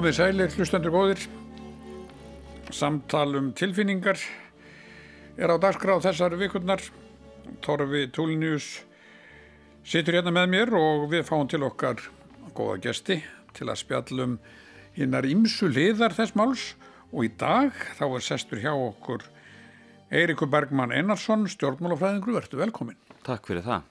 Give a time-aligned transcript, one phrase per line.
[0.00, 1.24] Komið sælir, hlustendur góðir.
[2.72, 4.16] Samtal um tilfinningar
[5.36, 6.80] er á dagskráð þessar vikurnar.
[7.60, 8.70] Torfi Túlinius
[9.84, 12.00] situr hérna með mér og við fáum til okkar
[12.56, 13.18] góða gesti
[13.52, 14.40] til að spjallum
[14.96, 16.66] hinnar ímsu liðar þess máls
[17.12, 19.28] og í dag þá er sestur hjá okkur
[20.08, 23.02] Eirikur Bergman Einarsson, stjórnmálafræðingur, verður velkomin.
[23.20, 23.89] Takk fyrir það.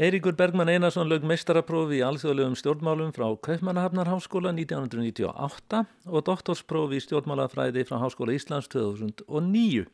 [0.00, 7.84] Eiríkur Bergman Einarsson lög meistaraprófi í alþjóðlegum stjórnmálum frá Kaupmannahafnarháskóla 1998 og doktorsprófi í stjórnmálafræði
[7.84, 9.84] frá Háskóla Íslands 2009.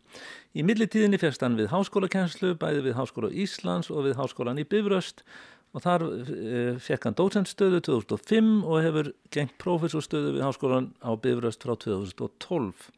[0.55, 5.27] Í millitíðinni férst hann við háskólakenslu, bæði við Háskóla Íslands og við Háskólan í Bifröst
[5.75, 11.67] og þar e, fekk hann dócentstöðu 2005 og hefur gengt profesorstöðu við Háskólan á Bifröst
[11.67, 12.93] frá 2012.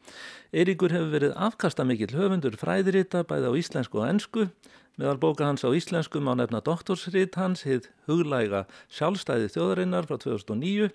[0.53, 4.51] Eiríkur hefur verið afkastamikill höfundur fræðirita bæði á íslensku og ennsku
[4.99, 10.89] Meðal bóka hans á íslenskum á nefna doktorsrít hans heit huglæga sjálfstæði þjóðarinnar frá 2009.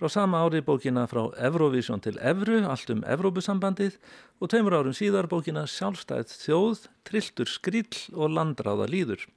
[0.00, 3.98] Frá sama ári bókina frá Eurovision til Evru, allt um Evrópusambandið
[4.40, 9.28] og tveimur árum síðar bókina Sjálfstæð þjóð, Trilltur skrill og Landráða líður.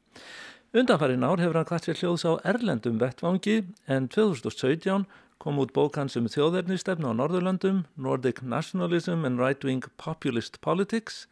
[0.71, 3.57] Undanfærin ár hefur hann hvert fyrir hljóðs á Erlendum vettvangi
[3.91, 5.03] en 2017
[5.37, 11.27] kom út bók hans um þjóðernistefnu á Norðurlandum, Nordic Nationalism and Right-Wing Populist Politics.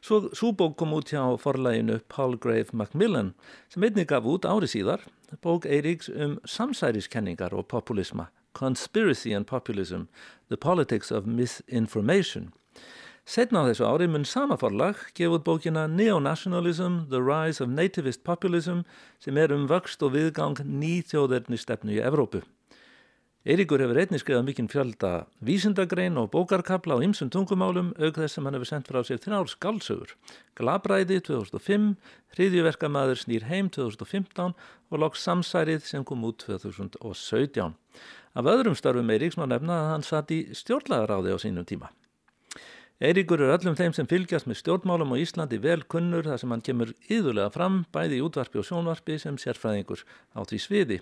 [0.00, 3.34] Svo, svo bók kom út hjá forlæginu Palgrave Macmillan
[3.68, 5.04] sem einnig gaf út ári síðar,
[5.44, 10.08] bók Eiríks um samsæriskenningar og populisma, Conspiracy and Populism,
[10.48, 12.52] The Politics of Misinformation.
[13.28, 18.24] Setna á þessu ári mun sama forlag gefa út bókina Neonationalism, The Rise of Nativist
[18.24, 18.82] Populism
[19.20, 22.40] sem er um vöxt og viðgang nýþjóðernistefnu í Evrópu.
[23.40, 28.44] Eiríkur hefur einnig skrifað mikinn fjölda vísindagrein og bókarkabla á ymsum tungumálum auk þess sem
[28.44, 30.10] hann hefur sendt frá sér þrjár skálsögur.
[30.60, 31.94] Glabræði 2005,
[32.36, 37.72] Hriðjuverkamæður snýr heim 2015 og loks Samsærið sem kom út 2017.
[38.36, 41.88] Af öðrum starfum Eiríks má nefna að hann satt í stjórnlagaráði á sínum tíma.
[43.00, 46.60] Eiríkur er öllum þeim sem fylgjast með stjórnmálum á Íslandi vel kunnur þar sem hann
[46.60, 50.04] kemur yðurlega fram bæði í útvarpi og sjónvarpi sem sérfræðingur
[50.36, 50.98] á því sviði.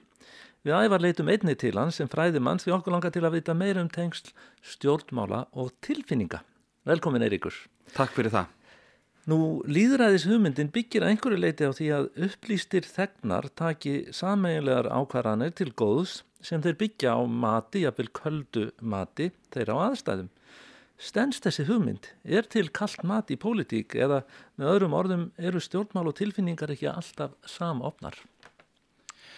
[0.66, 3.54] Við ævar leitum einni til hans sem fræði manns því okkur langar til að vita
[3.54, 4.32] meira um tengsl,
[4.74, 6.40] stjórnmála og tilfinninga.
[6.88, 7.54] Velkomin Eiríkur.
[7.94, 8.54] Takk fyrir það.
[9.28, 9.38] Nú
[9.68, 15.68] líðræðis hugmyndin byggir að einhverju leiti á því að upplýstir þegnar taki sameiginlegar ákvarðanir til
[15.76, 20.30] góðs sem þeir byggja á mati, jafnvel köldu mati, þeirra á aðstæðum.
[20.98, 22.08] Stens þessi hugmynd?
[22.24, 24.24] Er til kallt mat í pólitík eða
[24.58, 28.16] með öðrum orðum eru stjórnmál og tilfinningar ekki alltaf samofnar?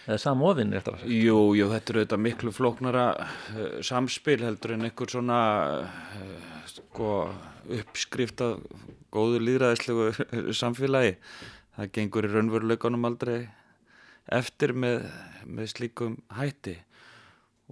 [0.07, 1.17] Eða samofinn eftir að segja?
[1.27, 5.39] Jú, jú, þetta eru þetta miklu flóknara uh, samspil heldur en einhver svona
[5.85, 7.09] uh, sko,
[7.79, 8.61] uppskrift af
[9.13, 11.17] góðu líðræðislegu samfélagi.
[11.77, 13.37] Það gengur í raunveruleikunum aldrei
[14.31, 15.05] eftir með,
[15.45, 16.77] með slíkum hætti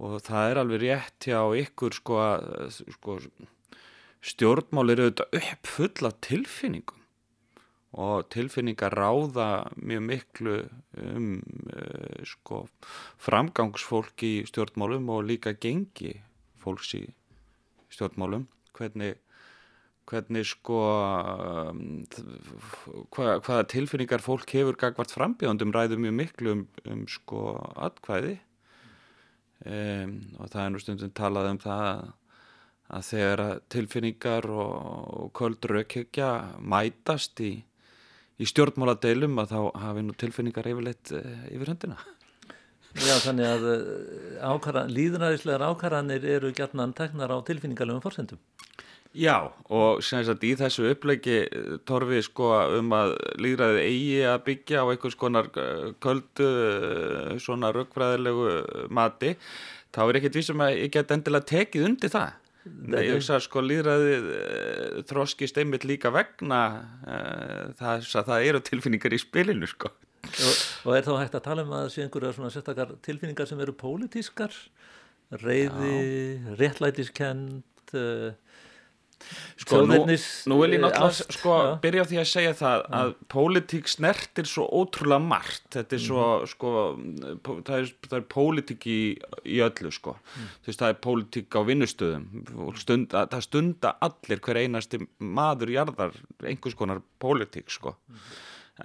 [0.00, 3.18] og það er alveg rétt hjá ykkur sko að sko,
[4.24, 6.99] stjórnmál eru auðvitað uppfull af tilfinningum
[7.98, 10.56] og tilfinningar ráða mjög miklu
[11.02, 11.40] um
[11.74, 12.66] uh, sko,
[13.18, 16.20] framgangsfólk í stjórnmálum og líka gengi
[16.62, 17.02] fólks í
[17.90, 18.46] stjórnmálum.
[18.78, 19.18] Hvernig,
[20.06, 20.78] hvernig sko
[21.72, 22.04] um,
[23.10, 28.38] hva, hvaða tilfinningar fólk hefur gagvart frambjöndum ræðu mjög miklu um, um sko atkvæði.
[29.60, 32.12] Og það er nú stundum talað um það
[32.90, 34.70] að þegar tilfinningar og,
[35.20, 37.52] og köld raukjökja mætast í,
[38.40, 42.00] í stjórnmáladeilum að þá hafi nú tilfinningar yfirleitt uh, yfir höndina.
[42.98, 43.66] Já, þannig að
[44.42, 48.40] ákara, líðræðislegar ákaranir eru gætnan tegnar á tilfinningarlegum fórsendum.
[49.10, 54.44] Já, og sem sagt í þessu upplegi eh, torfi sko um að líðræðið eigi að
[54.46, 56.50] byggja á einhvers konar eh, köldu
[57.42, 58.52] svona rökkfræðilegu
[58.94, 59.34] mati,
[59.90, 62.36] þá er ekkert við sem að ég get endilega tekið undir það.
[62.68, 66.60] Nei, ég hugsa að sko líðræðið uh, þróskist einmitt líka vegna
[67.06, 69.92] uh, það, það eru tilfinningar í spilinu sko.
[70.28, 73.62] Og, og er þá hægt að tala um að sé einhverja svona sérstakar tilfinningar sem
[73.64, 74.52] eru pólitískar,
[75.40, 75.96] reyði,
[76.60, 77.64] réttlætiskend,
[77.96, 78.34] uh,
[79.60, 84.48] Sko nú, nú vil ég náttúrulega sko, byrja því að segja það að pólitík snertir
[84.48, 85.66] svo ótrúlega margt.
[85.74, 86.50] Þetta er svo mm.
[86.54, 86.74] sko
[87.68, 89.00] það er, það er pólitík í,
[89.44, 90.16] í öllu sko.
[90.16, 90.52] Mm.
[90.68, 92.28] veist það er pólitík á vinnustöðum.
[92.80, 97.96] Stund, það stunda allir hver einasti maður jarðar einhvers konar pólitík sko.
[98.08, 98.30] Mm.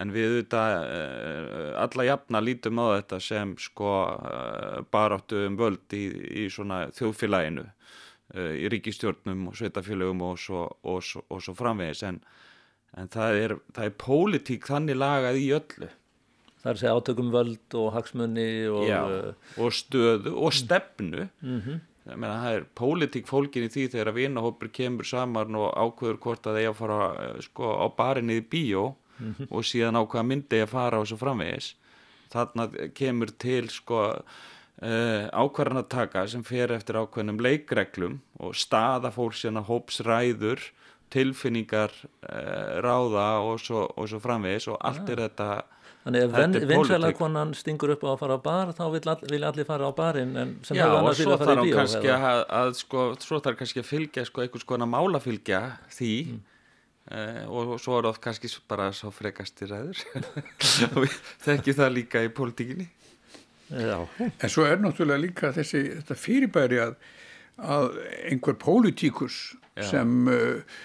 [0.03, 0.61] en við þetta
[0.91, 6.03] eh, alla jafna lítum á þetta sem sko eh, baráttu um völd í,
[6.43, 7.63] í svona þjóðfélaginu
[8.33, 12.01] í ríkistjórnum og sveitafélögum og svo, og, svo, og svo framvegis.
[12.07, 12.22] En,
[12.98, 15.92] en það er, það er pólitík þannig lagað í öllu.
[16.63, 19.01] Það er að segja átökum völd og hagsmunni og, Já,
[19.62, 21.27] og stöðu og stefnu.
[21.42, 21.80] Mm -hmm.
[22.10, 26.18] ég meina það er pólitík fólkin í því þegar að vinahópur kemur saman og ákveður
[26.18, 28.95] hvort að þeir að fara eh, sko á barinni í bíó
[29.50, 31.75] og síðan á hvaða myndi að fara og svo framvegis.
[32.33, 34.18] Þarna kemur til sko
[34.83, 40.63] uh, ákvarðan að taka sem fer eftir ákveðnum leikreglum og staða fólk sérna hópsræður
[41.13, 41.94] tilfinningar
[42.25, 45.50] uh, ráða og svo, og svo framvegis og allt er þetta
[46.06, 47.18] Þannig ef Þetta er vinsæla pólitík.
[47.18, 49.92] konan stingur upp á að fara á bar þá vil, all, vil allir fara á
[49.98, 53.81] barinn en sem Já, og svo þarf hann kannski að, að sko, svo þarf kannski
[53.81, 55.62] að fylgja sko einhvers konar málafylgja
[55.95, 56.12] því.
[56.30, 56.44] Mm.
[57.10, 60.04] uh, og, og svo er oft kannski bara svo frekastir ræður.
[60.92, 61.18] Og við
[61.48, 62.86] þekkjum það líka í pólitíkinni
[63.69, 63.97] Já,
[64.44, 66.97] En svo er náttúrulega líka þessi þetta fyrirbæri að,
[67.57, 67.95] að
[68.29, 69.39] einhver pólitíkus
[69.89, 70.77] sem uh,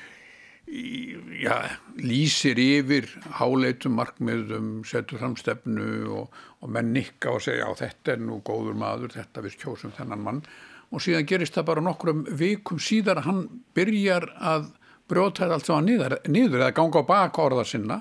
[0.70, 1.54] í, já,
[2.00, 5.90] lýsir yfir háleitum markmiðum, setur fram stefnu
[6.22, 9.94] og, og menn nikka og segja já þetta er nú góður maður, þetta við kjósum
[9.98, 10.42] þennan mann.
[10.90, 13.42] Og síðan gerist það bara nokkrum vikum síðar að hann
[13.78, 14.70] byrjar að
[15.10, 18.00] brjóta þetta allt saman niður, niður eða ganga á baka orða sinna.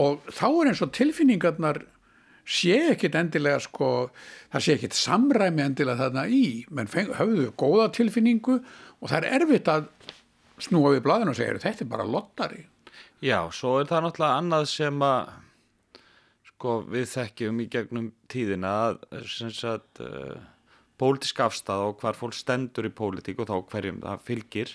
[0.00, 1.84] Og þá er eins og tilfinningarnar
[2.50, 3.90] sé ekkit endilega sko,
[4.52, 6.44] það sé ekkit samræmi endilega þarna í,
[6.74, 9.86] menn feng, höfðu góða tilfinningu og það er erfitt að
[10.60, 12.64] snúa við blaðinu og segja þetta er bara lottari.
[13.20, 15.32] Já, svo er það náttúrulega annað sem að
[16.48, 18.98] sko við þekkjum í gegnum tíðina að
[19.32, 20.36] sem sagt uh,
[21.00, 24.74] pólitísk afstæð og hvar fólk stendur í pólitík og þá hverjum það fylgir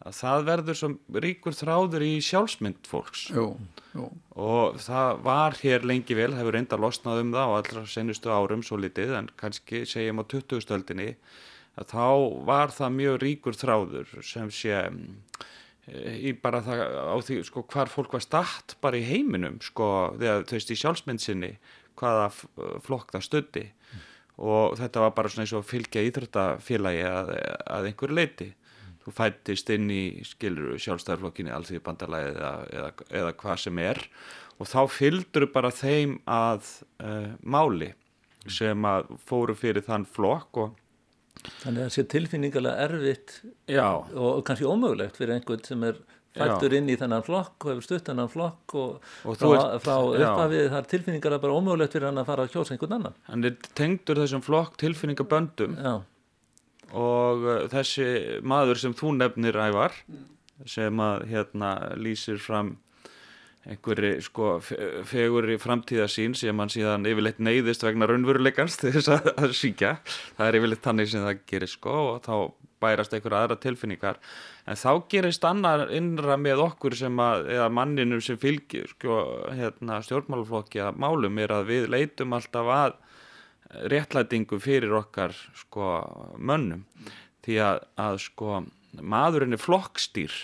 [0.00, 3.26] að það verður sem ríkur þráður í sjálfsmynd fólks.
[3.34, 3.46] Jú,
[3.92, 4.06] jú,
[4.40, 8.64] og það var hér lengi vel, hefur reynda losnað um það á allra senustu árum
[8.64, 10.62] svo litið en kannski segjum á 20.
[10.64, 11.10] stöldinni
[11.80, 12.06] að þá
[12.48, 17.92] var það mjög ríkur þráður sem sé eh, í bara það á því sko hvar
[17.92, 21.52] fólk var statt bara í heiminum sko þegar þú veist í sjálfsmynd sinni
[22.00, 22.30] hvaða
[22.86, 23.66] flokk það stöddi
[24.40, 27.34] og þetta var bara svona eins og fylgja íþróttafélagi að,
[27.68, 28.48] að einhverju leiti
[29.04, 32.90] þú fættist inn í skilur sjálfstæðarflokkinni alþjóði bandalagi eða, eða,
[33.22, 34.02] eða hvað sem er.
[34.60, 36.68] Og þá fylgdur bara þeim að
[37.00, 37.92] uh, máli
[38.50, 40.78] sem að fóru fyrir þann flokk og
[41.62, 43.34] þannig að það sé tilfinningarlega erfitt
[43.70, 46.00] já, og kannski ómögulegt fyrir einhvern sem er
[46.36, 49.94] fættur inn í þennan flokk og hefur stutt þennan flokk og, Og frá, ert- frá
[50.14, 50.28] já.
[50.28, 53.16] upphafið það er tilfinningarlega bara ómögulegt fyrir hann að fara að kjósa einhvern annan.
[53.30, 55.74] Hann er tengdur þessum flokk tilfinningaböndum.
[55.80, 55.94] Já,
[56.96, 58.06] og uh, þessi
[58.42, 59.94] maður sem þú nefnir ævar
[60.68, 62.74] sem að hérna lýsir fram
[63.70, 69.28] einhverri sko fe- fegurri framtíðasín sem hann síðan yfirleitt neyðist vegna raunveruleikans til þess að,
[69.36, 69.90] að síkja
[70.38, 72.34] það er yfirleitt þannig sem það gerir sko og þá
[72.80, 74.16] bærast einhverja aðra tilfinningar.
[74.64, 79.18] En þá gerist annar innra með okkur sem að, eða manninum sem fylgir sko,
[79.52, 82.94] hérna, stjórnmálaflokki að málum er að við leitum alltaf að
[83.70, 85.90] réttlætingu fyrir okkar sko
[86.38, 86.84] mönnum.
[87.44, 88.62] Því að, að sko
[89.00, 90.34] maðurinn er flokkstýr.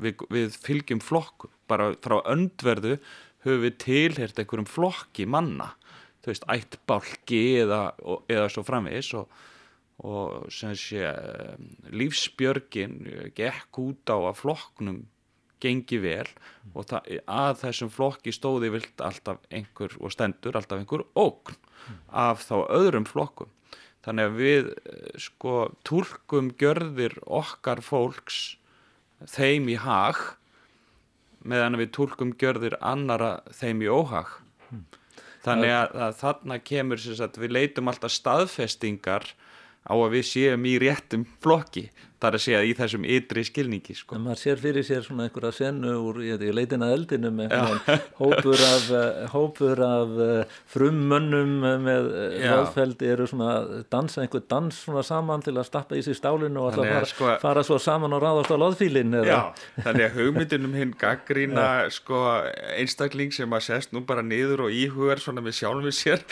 [0.00, 1.52] Við, við fylgjum flokkum.
[1.70, 2.98] Bara frá öndverðu
[3.44, 5.72] höfum við tilhert einhverjum flokki manna.
[6.20, 7.80] Þú veist, ættbálki eða,
[8.28, 9.30] eða svo framvegis og,
[10.04, 11.54] og sem sé eh,
[11.96, 12.98] lífsbjörgin
[13.36, 15.00] gekk út á að flokknum
[15.62, 16.26] gengi vel
[16.74, 21.56] og það, að þessum flokki stóði vilt alltaf einhver og stendur alltaf einhver ógn
[22.08, 23.50] af þá öðrum flokkum.
[24.04, 28.56] Þannig að við eh, sko túlkum gjörðir okkar fólks
[29.28, 30.20] þeim í hag
[31.44, 34.32] meðan við túlkum gjörðir annara þeim í óhag.
[35.40, 39.24] Þannig að, að þarna kemur sem sagt, við leitum alltaf staðfestingar
[39.88, 41.86] á að við séum í réttum flokki
[42.20, 44.16] þar að segja í þessum ytri skilningi sko.
[44.16, 46.18] en maður sér fyrir sér svona einhverja senu úr
[46.56, 52.08] leitin að eldinu með einhvern hópur af, eh, hópur af eh, frummönnum eh, með
[52.40, 52.52] Já.
[52.58, 53.54] vöðfeldi eru svona
[53.92, 57.38] dansa einhver dans svona saman til að stappa í sig stálinu og alltaf fara, sko-
[57.42, 59.40] fara svo saman og ráðast á loðfílin Já,
[59.80, 62.20] þannig að hugmyndin um hinn gaggrína sko,
[62.76, 66.24] einstakling sem að sest nú bara niður og íhugar svona með sjálfum sér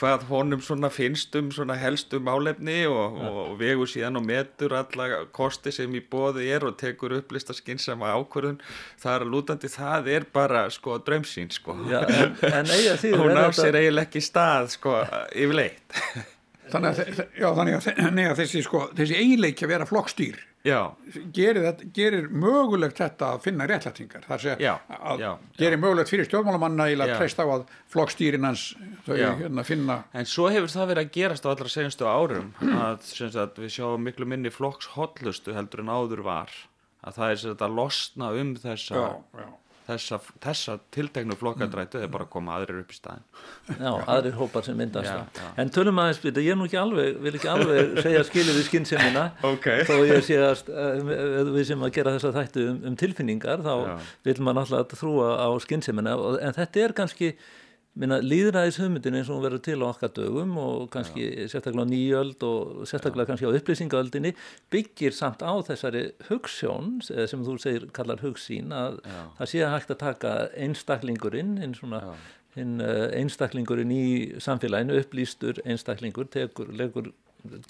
[0.00, 5.08] hvað honum svona finnst um svona helstu málefni og, og vegur síðan og metur alla
[5.36, 8.58] kosti sem í bóði er og tekur upplista skynsama ákvörðun.
[9.02, 11.76] Það er lútandi, það er bara sko draumsýn sko.
[11.92, 14.98] Já, en, en eiga síður hún er á þetta- sér eiginlega ekki stað sko
[15.36, 16.00] yfirleitt.
[16.70, 20.36] Þannig að, já, þannig að, nei, að þessi, sko, þessi eiginleiki að vera flokkstýr
[21.32, 24.26] gerir, þetta, gerir mögulegt þetta að finna réttlætingar.
[24.28, 27.16] Það sé Já, að já, gerir mögulegt fyrir stjórnmálamanna í að Já.
[27.16, 27.64] treysta á að
[27.94, 28.64] flokkstýrin hans
[29.06, 29.30] þau Já.
[29.40, 33.62] hérna finna En svo hefur það verið að gerast á allra senstu árum að, sagt,
[33.62, 36.52] við sjáum miklu minni flokks hotlustu heldur en áður var
[37.00, 39.48] að það er að losna um þessa, já, já.
[39.90, 43.24] Þessa, þessa tiltegnu flokkadrætu eða bara koma aðrir upp í staðin
[43.76, 45.48] Já, aðrir hópar sem myndast Já, já.
[45.62, 49.24] En tölum aðeins, ég er nú ekki alveg, vil ekki alveg segja skilið við skynnsemina
[49.50, 49.70] Ok.
[49.90, 53.72] þó ég sé að uh, við sem að gera þessa þættu um, um tilfinningar þá
[54.26, 57.34] vil maður alltaf trúa á skynnsemina en þetta er kannski
[57.98, 62.44] líðræðis hugmyndin eins og hún verður til á okkar dögum og kannski sérstaklega á nýjöld
[62.46, 64.34] og sérstaklega kannski á upplýsingaöldinni
[64.70, 69.22] byggir samt á þessari hugssjón eða sem þú segir kallar hugssín að Já.
[69.40, 71.58] það sé hægt að taka einstaklingurinn
[72.06, 72.14] Já.
[72.80, 74.06] uh, einstaklingurinn í
[74.38, 77.10] samfélaginu upplýstur einstaklingur tekur, legur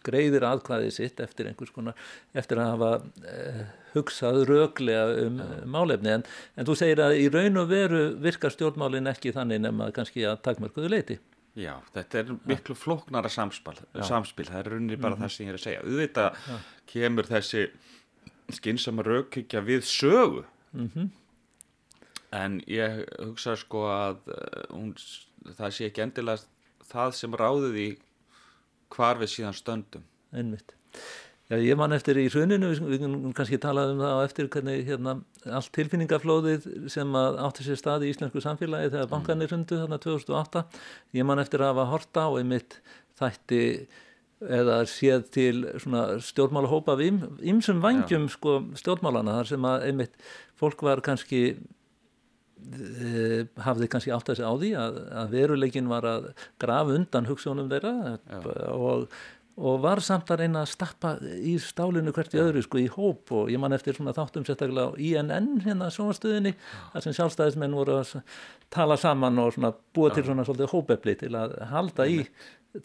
[0.06, 1.98] greiðir aðkvæðið sitt eftir einhvers konar
[2.36, 6.16] eftir að hafa uh, hugsað röglega um uh, málefni.
[6.18, 10.26] En, en þú segir að í raun og veru virkar stjórnmálin ekki þannig nema kannski
[10.28, 11.20] að takmörkuðu leiti
[11.58, 13.74] Já, þetta er miklu flóknara samspil,
[14.06, 15.80] samspil, það er rauninni bara það sem ég er að segja.
[15.82, 16.44] Auðvitað
[16.92, 17.64] kemur þessi
[18.54, 20.44] skynsama raukhyggja við sögu,
[22.38, 24.94] en ég hugsa sko að uh, hún,
[25.58, 26.46] það sé ekki endilega
[26.90, 27.88] það sem ráði því
[28.94, 30.06] hvar við síðan stöndum.
[30.34, 30.74] einmitt
[31.50, 34.84] Já, ég man eftir í hruninu, við, við kannski talað um það á eftir hvernig
[34.86, 35.16] hérna,
[35.50, 40.62] allt tilfinningaflóðið sem átti sér stað í íslensku samfélagi þegar bankanir hrundu þarna 2008.
[41.18, 42.78] Ég man eftir að hafa horta á einmitt
[43.18, 43.62] þætti
[44.46, 45.56] eða séð til
[46.22, 50.14] stjórnmálahópa ým- ýmsum vangjum sko, stjórnmálana þar sem að einmitt
[50.54, 51.42] fólk var kannski
[53.64, 57.70] hafði kannski átt að segja á því að, að veruleikin var að grafa undan hugsunum
[57.70, 58.18] þeirra
[58.74, 59.06] og,
[59.60, 63.34] og var samt að reyna að stappa í stálinu hvert í öðru sko í hóp
[63.36, 66.54] og ég man eftir svona þáttum sérstaklega á INN hérna sjónastöðinni
[66.92, 68.14] þar sem sjálfstæðismenn voru að
[68.72, 72.24] tala saman og svona búa til svona svolítið hópefli til að halda í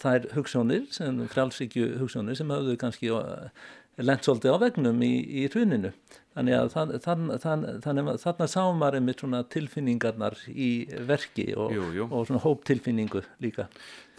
[0.02, 3.52] þær hugsunir sem frjálsíkju hugsunir sem höfðu kannski uh,
[3.98, 5.92] lent svolítið á vegnum í, í hruninu.
[6.36, 10.70] Þannig að þann, þann, þann, þannig þarna sáum maður einmitt svona tilfinningarnar í
[11.08, 12.08] verki og, Jú, jú.
[12.12, 13.70] og svona hóptilfinningu líka.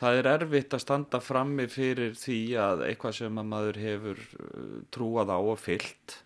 [0.01, 4.81] Það er erfitt að standa frammi fyrir því að eitthvað sem að maður hefur uh,
[4.97, 6.17] trúað á og fyllt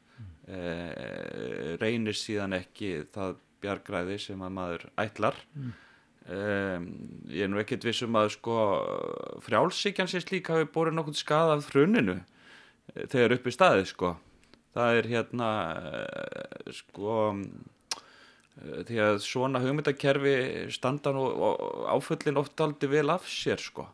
[0.50, 5.37] eh, reynir síðan ekki það bjargræði sem að maður ætlar.
[6.30, 6.85] Um,
[7.33, 8.57] ég er nú ekkert vissum að sko
[9.45, 12.26] frjálsíkjan sér slík hafi borið nokkuð skað af hruninu eh,
[12.94, 14.14] þegar upp í staðið sko.
[14.75, 15.50] Það er hérna
[15.90, 20.37] eh, sko eh, því að svona hugmyndakerfi
[20.75, 23.88] standa nú og áföllin oft aldrei vel af sér sko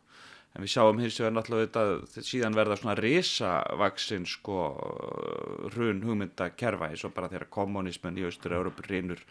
[0.57, 4.61] en við sjáum hins vegar náttúrulega þetta síðan verða svona risavaksin sko
[5.75, 9.21] hrun hugmyndakerfa eins og bara þegar kommunismen í Austur-Európa rinur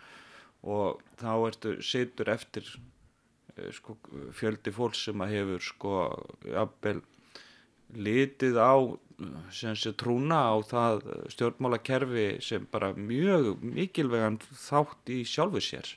[0.62, 2.68] og þá ertu situr eftir
[3.56, 3.98] eh, sko
[4.38, 5.96] fjöldi fólks sem að hefur sko
[6.46, 7.02] jafnvel
[7.94, 8.74] litið á
[9.54, 15.88] sem sé trúna á það stjórnmálakerfi sem bara mjög mikilvegan þátt í sjálfu sér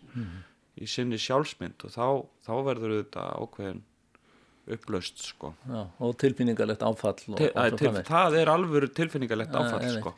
[0.79, 2.05] í sinni sjálfsmynd og þá,
[2.48, 3.81] þá verður þetta ákveðin
[4.69, 7.17] upplaust sko Já, og tilfinningarlegt áfall.
[7.34, 10.03] Og, Til, að, til, það er alvöru tilfinningalegt Já, áfall einmitt.
[10.05, 10.15] sko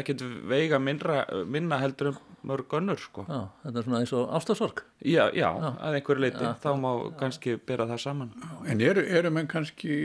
[0.00, 3.24] ekkert, veiga minna, minna heldur en mörg önnur sko.
[3.28, 4.82] Já, þetta er svona eins og ástasorg.
[5.00, 8.30] já, já, að einhverju leiti þá má kannski bera það saman.
[8.66, 9.96] En eru, eru menn kannski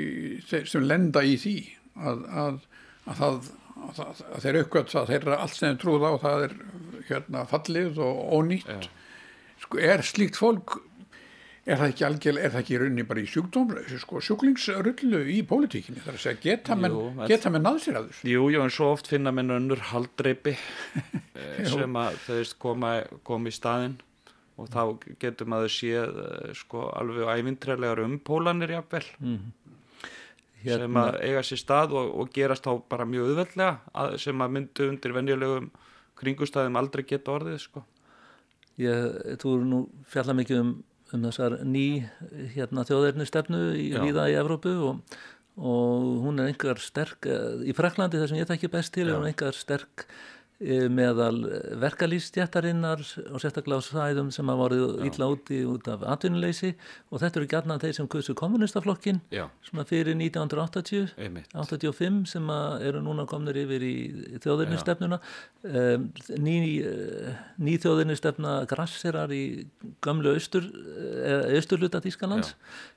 [0.50, 1.56] þeir sem lenda í því
[1.96, 2.60] að, að,
[3.06, 3.40] að, það,
[3.76, 4.60] að, það, að þeir
[5.14, 6.58] þeirra allt sem þeir trúða á það er
[7.10, 8.90] hérna fallið og ónýtt?
[9.66, 10.80] Sko er slíkt fólk
[11.66, 16.04] er það ekki algjörlega, er það ekki rauninni bara í sjúkdóm, sko sjúklingsrullu í pólitíkinni,
[16.06, 16.98] þar að segja geta menn,
[17.32, 18.30] geta menn náð sér að þessu?
[18.30, 20.54] Jú, jú, en svo oft finna menn önnur haldreipi
[21.42, 22.92] eh, sem að þau veist koma,
[23.26, 23.98] koma í staðinn.
[24.56, 24.82] Og þá
[25.20, 29.04] getur maður séð eh, sko alveg ævintrælegar umpólanir jafnvel
[30.66, 34.42] Hérna- sem að eiga sér stað og, og gerast þá bara mjög auðveldlega að, sem
[34.42, 35.68] að myndu undir venjulegum
[36.16, 37.84] kringustæðum aldrei geta orðið sko.
[38.82, 39.82] Ég, þú eru nú
[40.12, 40.72] fjalla mikið um,
[41.14, 42.06] um þessar ný
[42.56, 44.02] hérna, þjóðerni stefnu í, Já.
[44.04, 45.18] víða í Evrópu og,
[45.58, 49.20] og hún er einhver sterk, eh, í Fraklandi þar sem ég þekki best til, er
[49.20, 50.08] hún einhver sterk
[50.60, 51.42] meðal
[51.82, 56.72] verkalýstjættarinnar og sérstaklega á sæðum sem hafa vorið illa úti út af atvinnuleysi.
[57.12, 59.20] Og þetta eru gætna þeir sem kusu kommunistaflokkin
[59.68, 61.52] svona fyrir 1980 einmitt.
[61.52, 62.50] 85 sem
[62.88, 63.96] eru núna komnir yfir í
[64.44, 65.20] þjóðirni stefnuna.
[65.66, 66.10] Um,
[66.40, 69.66] ný, eh, ný þjóðirni stefna grasserar í
[70.06, 72.54] gömlu austur, eh, austurluta Þískalands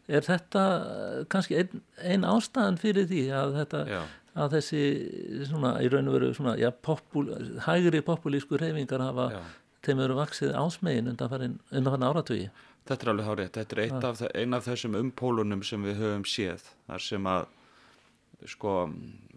[0.09, 4.03] er þetta eh, kannski ein, ein ástæðan fyrir því að þetta Já.
[4.39, 4.83] Að þessi
[5.49, 7.27] svona í raun og veru svona já, popul,
[7.67, 9.43] hægri populísku reyfingar hafa Já.
[9.87, 12.49] þeim eru vaksið ásmegin undanfarin, undanfarin áratugi.
[12.89, 16.69] Þetta er alveg hárið, þetta er af, ein af þessum umpólunum sem við höfum séð
[16.87, 17.49] þar sem að
[18.47, 18.75] sko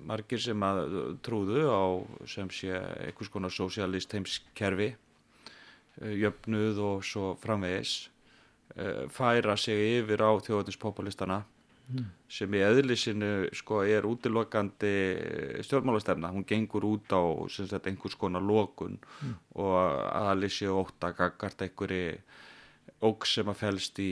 [0.06, 0.82] margir sem að
[1.26, 1.84] trúðu á
[2.30, 4.92] sem sé einhvers konar sósialist heimskerfi
[6.00, 7.96] jöfnuð og svo framvegis
[8.78, 11.42] uh, færa sig yfir á þjóðatispopulistana
[11.90, 12.06] mm.
[12.32, 14.94] sem í eðlisinu sko er útilokandi
[15.66, 19.36] stjórnmálastefna, hún gengur út á sagt, einhvers konar lokun mm.
[19.62, 19.76] og
[20.22, 22.16] aðlissi og óta gagart einhverju
[23.02, 24.12] óg sem að fælst í,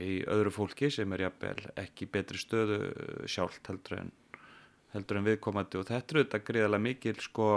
[0.00, 2.80] í öðru fólki sem er jafnvel ekki betri stöðu
[3.28, 4.12] sjálft heldur en,
[4.94, 7.48] heldur en viðkomandi og þetta er auðvitað greiðilega mikil sko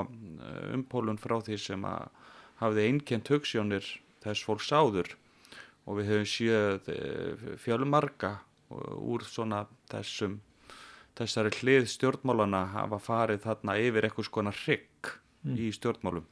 [0.76, 2.10] umpólun frá því sem að
[2.64, 3.88] hafði einkent hugssjónir
[4.24, 5.14] þess fólks áður
[5.84, 8.38] og við höfum séð eh, fjölumarga
[8.98, 10.40] úr svona þessum
[11.18, 15.12] þessari hlið stjórnmálana hafa farið þarna yfir eitthvað skona hrygg
[15.46, 15.58] mm.
[15.62, 16.26] í stjórnmálum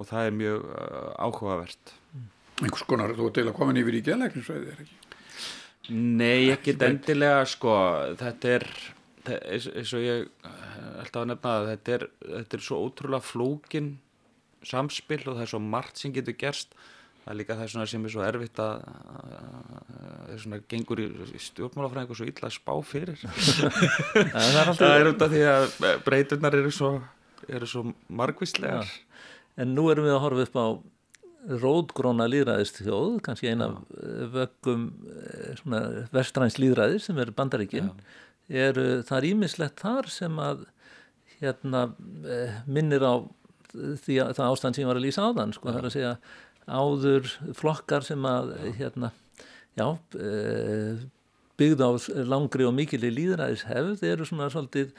[0.00, 2.26] og það er mjög uh, áhugavert mm.
[2.64, 4.98] einhvers konar, þú ert eiginlega komin yfir í geðleiknisvæði, er ekki?
[5.90, 7.74] Nei, ekki endilega sko,
[8.20, 8.66] þetta er
[9.30, 10.28] eins og ég
[11.02, 13.90] ætla að nefna að þetta er, þetta er svo ótrúlega flókin
[14.66, 16.76] samspil og það er svo margt sem getur gerst
[17.24, 22.18] það er líka það sem er svo erfitt að það er svona gengur í stjórnmálafræðingu
[22.18, 23.24] svo illa að spá fyrir.
[24.34, 25.66] Það er, það er út af því að
[26.06, 26.94] breytunar eru svo,
[27.48, 28.88] eru svo margvíslegar.
[28.88, 29.28] Ja.
[29.60, 30.66] En nú erum við að horfa upp á
[31.60, 33.70] rótgróna líðræðist þjóð, kannski eina
[34.34, 37.90] vöggum eh, vestræns líðræðis sem er bandaríkin.
[38.50, 40.66] Er, það er ímislegt þar sem að
[41.40, 41.86] hérna,
[42.28, 43.14] eh, minnir á
[43.70, 46.14] því að það ástand sem var að lýsa áðan sko, það er að segja
[46.68, 49.12] áður flokkar sem að hérna,
[49.78, 49.86] já,
[50.16, 50.98] e,
[51.60, 51.90] byggð á
[52.28, 54.92] langri og mikili líðræðis hefð eru svona svolítið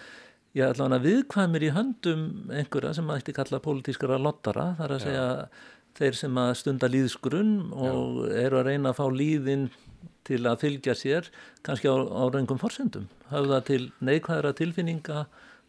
[0.58, 5.06] já, allavega viðkvæmir í höndum einhverja sem maður ætti kalla pólitískara lottara, það er að
[5.06, 5.62] segja já.
[6.02, 8.36] þeir sem að stunda líðsgrunn og já.
[8.46, 9.70] eru að reyna að fá líðin
[10.28, 11.32] til að fylgja sér
[11.66, 15.26] kannski á, á reyngum forsendum, það til neikvæðra tilfinninga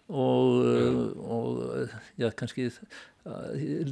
[0.08, 2.70] og, og já, kannski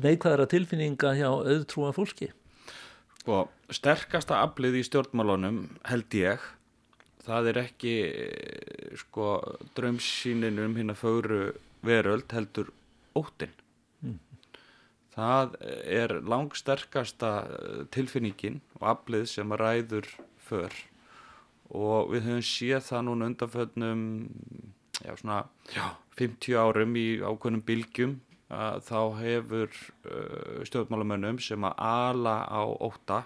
[0.03, 2.31] neikvæðara tilfinninga hjá auðtrúa fólki.
[3.31, 6.43] Og sterkasta aflið í stjórnmálunum held ég
[7.27, 7.95] það er ekki
[9.05, 9.29] sko
[9.77, 11.53] drömsýnin um hérna fögru
[11.87, 12.73] veröld heldur
[13.17, 13.53] óttin
[14.03, 14.19] mm.
[15.15, 17.33] það er langsterkasta
[17.95, 20.09] tilfinningin og aflið sem ræður
[20.51, 20.73] för.
[21.71, 24.01] Og við höfum séð það núna undanföldnum
[25.11, 25.43] já svona
[25.75, 25.87] já,
[26.19, 28.19] 50 árum í ákveðnum bylgjum
[28.51, 33.23] þá hefur uh, stjórnmálamönnum sem að ala á óta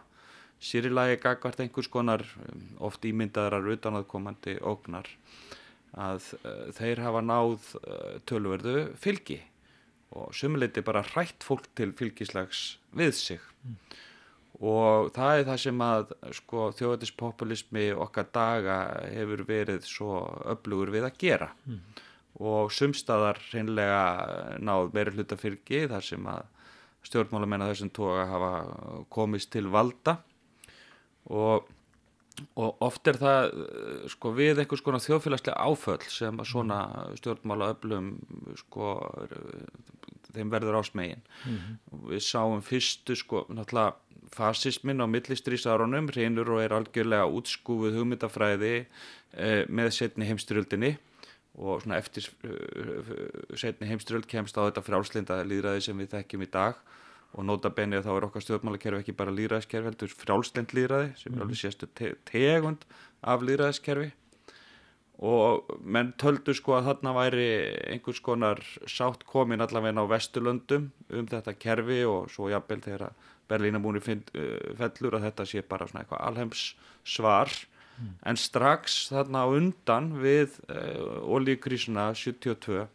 [0.65, 5.09] sýrilagi gagvart einhvers konar um, oft ímyndaðar utanaðkomandi ógnar
[5.97, 9.41] að uh, þeir hafa náð uh, tölverðu fylgi
[10.15, 13.79] og sumuleiti bara hrætt fólk til fylgislags við sig mm.
[14.61, 21.09] Og það er það sem að sko, þjóðatispopulismi okkar daga hefur verið svo öflugur við
[21.09, 21.51] að gera.
[21.67, 22.03] Mm
[22.43, 26.51] og sumstaðar reynlega náð meiri hlutafyrki þar sem að
[27.05, 28.53] stjórnmálamenn að þessum tóka hafa
[29.13, 30.17] komist til valda.
[31.31, 31.69] Og,
[32.59, 33.51] og oft er það
[34.13, 36.81] sko við einhvers konar þjóðfélagslega áföll sem að svona
[37.21, 38.11] stjórnmála öflum
[38.65, 38.97] sko
[40.35, 42.05] þeim verður ásmegin mm -hmm.
[42.11, 43.95] við sáum fyrstu sko náttúrulega
[44.35, 48.87] fasismin á millistrísárunum reynur og er algjörlega útskúfuð hugmyndafræði
[49.37, 50.97] eh, með setni heimstyrjöldinni
[51.55, 53.13] og svona eftir uh,
[53.59, 56.81] setni heimströld kemst á þetta frjálslinda líðræði sem við þekkjum í dag
[57.35, 61.39] og nota benið þá er okkar stjórnmálakerfi ekki bara líðræðiskerfi heldur frjálslind líðræði sem mm.
[61.39, 62.87] er alveg sérstu te tegund
[63.23, 64.11] af líðræðiskerfi
[65.23, 67.51] og menn töldu sko að þarna væri
[67.93, 73.13] einhvers konar sátt komin allavega á Vesturlöndum um þetta kerfi og svo jafnvel þegar
[73.49, 76.65] Berlínamúni uh, fellur að þetta sé bara svona eitthvað alheims
[77.05, 77.53] svar
[78.01, 78.11] mm.
[78.27, 82.87] en strax þarna undan við uh, ólíkrísuna 72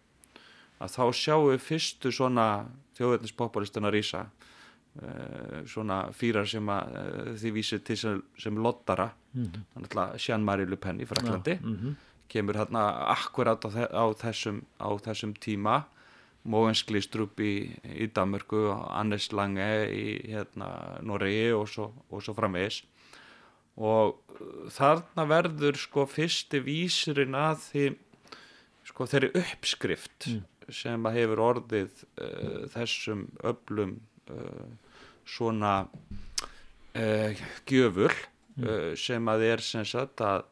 [0.79, 2.49] að þá sjáum við fyrstu svona
[2.97, 9.65] þjóðveitnispopulistina rýsa uh, svona fýrar sem að uh, því vísir til sem, sem lottara mm.
[9.73, 11.97] þannig að Jean-Marie Le Pen í Fraklandi ja, mm -hmm.
[12.29, 15.83] Kemur hérna akkurat á, á, þessum, á þessum tíma
[16.49, 20.69] Mógens Glistrup í, í Danmörku Annes Lange í hérna,
[21.03, 22.83] Noregi og svo, og svo framvegis
[23.79, 24.19] og
[24.75, 27.85] þarna verður sko fyrsti vísurinn að því
[28.89, 30.41] sko þeirri uppskrift mm.
[30.81, 33.95] sem að hefur orðið uh, þessum öllum
[34.33, 34.67] uh,
[35.29, 38.15] svona uh, gjöfur
[38.57, 38.97] mm.
[38.99, 40.43] sem að er sem sagt að,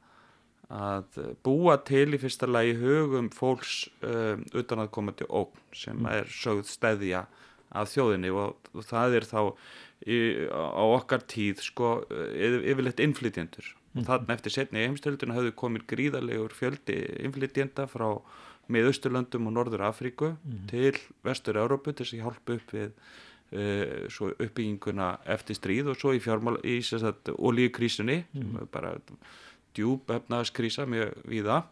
[0.73, 6.09] að búa til í fyrsta lagi hugum fólks utan að koma til ógn sem mm.
[6.11, 7.25] er sögð stæðja
[7.71, 9.41] af þjóðinni og, og það er þá
[10.07, 10.17] í,
[10.51, 14.03] á okkar tíð sko yfirleitt innflytjendur mm.
[14.09, 18.09] þannig eftir setni heimstölduna hafðu komin gríðarlegur fjöldi innflytjenda frá
[18.71, 20.67] miðausturlöndum og Norður Afríku mm.
[20.71, 25.99] til vestur Európu til þess að hjálpa upp við uh, svo uppbygginguna eftir stríð og
[25.99, 26.79] svo í fjármál í
[27.37, 28.47] olíukrísunni Mhm.
[28.51, 28.71] mm.
[28.71, 28.97] bara
[29.77, 31.63] djúb efnaðskrísa mjög víða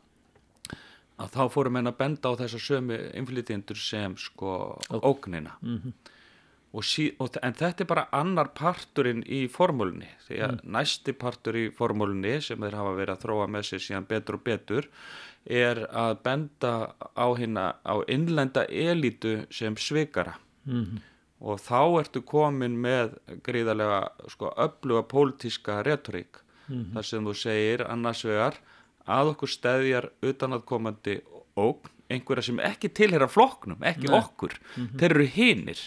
[1.21, 4.51] að þá fórum henn að benda á þessar sömu innflytjendur sem sko
[4.91, 5.55] ógnina.
[5.61, 5.93] Mhm.
[6.75, 11.55] og sí, og, en þetta er bara annar parturinn í formúlunni því að næsti partur
[11.55, 14.89] í formúlunni sem þeir hafa verið að þróa með sér síðan betur og betur
[15.45, 20.35] er að benda á hérna á innlenda elítu sem svikara.
[20.65, 20.99] Mhm.
[21.39, 28.23] og þá ertu komin með gríðarlega sko öfluga pólitíska retorík þar sem þú segir annars
[28.25, 28.59] vegar
[29.05, 31.19] að okkur steðjar utanaðkomandi
[31.55, 34.53] ógn einhverja sem ekki tilhera flokknum, ekki okkur.
[34.99, 35.81] Þeir eru hinir.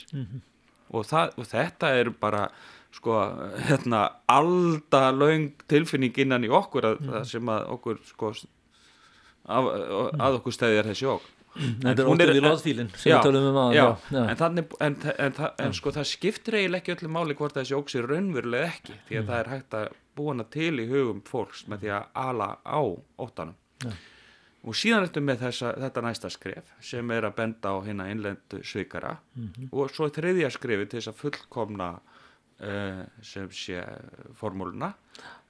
[0.88, 2.48] Og, það, og þetta er bara
[2.94, 3.18] sko
[3.68, 7.24] hérna aldalaung tilfinning innan í okkur að, mm.
[7.28, 8.32] sem að okkur sko
[9.44, 9.68] að,
[10.16, 13.72] að okkur steðjar þessi ógn Þetta er óttið í loðfílinn sem við tölum um að
[13.74, 14.20] já, já.
[14.22, 17.76] En, þannig, en, en, en, en sko það skiptir eiginlega ekki öllu máli hvort þessi
[17.78, 21.24] óks er raunverulega ekki því að það er hægt að búa hana til í hugum
[21.26, 22.80] fólks með því að ala á
[23.18, 23.58] óttanum.
[24.68, 28.62] Og síðan ertu með þessa, þetta næsta skref sem er að benda á hérna innlendu
[28.66, 29.16] svikara.
[29.38, 29.68] Mhm.
[29.72, 33.84] og svo þriðja skrefi til þess að fullkomna uh, sem sé
[34.38, 34.94] formúluna.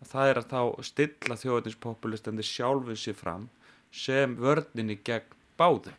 [0.09, 3.49] Það er að þá stilla þjóðinspopulistandi sjálfið sér fram
[3.91, 5.95] sem vörninni gegn báðu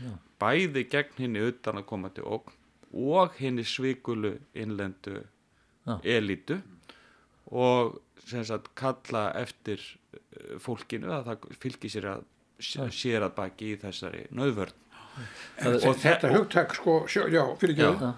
[0.00, 0.12] Já.
[0.40, 2.56] bæði gegn henni utan að koma til ógn
[2.90, 5.20] og henni svikulu innlendu
[5.86, 5.98] Já.
[6.02, 6.60] elítu
[7.50, 9.80] og sem sagt kalla eftir
[10.14, 12.28] eh, fólkinu að það fylgir sér að
[12.60, 14.76] sér að baki í þessari nöðvörn
[15.60, 18.14] Það- og þetta hugtak sko, sjó, já, fyrir ekki Já.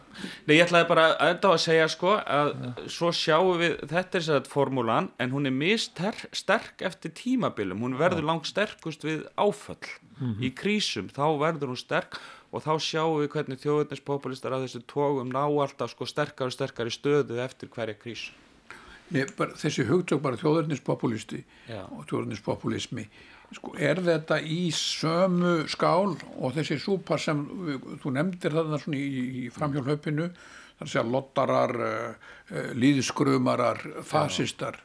[0.46, 2.52] Nei, ég ætlaði bara enda á að segja sko að
[2.86, 8.28] svo sjáum við, þetta er sér formúlan en hún er missterk eftir tímabilum, hún verður
[8.28, 9.90] langt sterkust við áföll
[10.38, 12.20] í krísum, þá verður hún sterk
[12.52, 16.86] og þá sjáum við hvernig þjóðurnispopulistar af þessu tógum ná alltaf sko sterkar og sterkar
[16.86, 18.30] í stöðu eftir hverja krísu.
[19.12, 21.82] Nei, bara, þessi hugtök bara þjóðurnispopulisti Já.
[21.90, 23.08] og þjóðurnispopulismi
[23.56, 27.44] sko, er þetta í sömu skál og þessi súpa sem
[28.02, 30.28] þú nefndir þarna svona í, í framhjálfhöpinu
[30.78, 34.80] þar sé að lottarar uh, uh, líðskrumarar, fasistar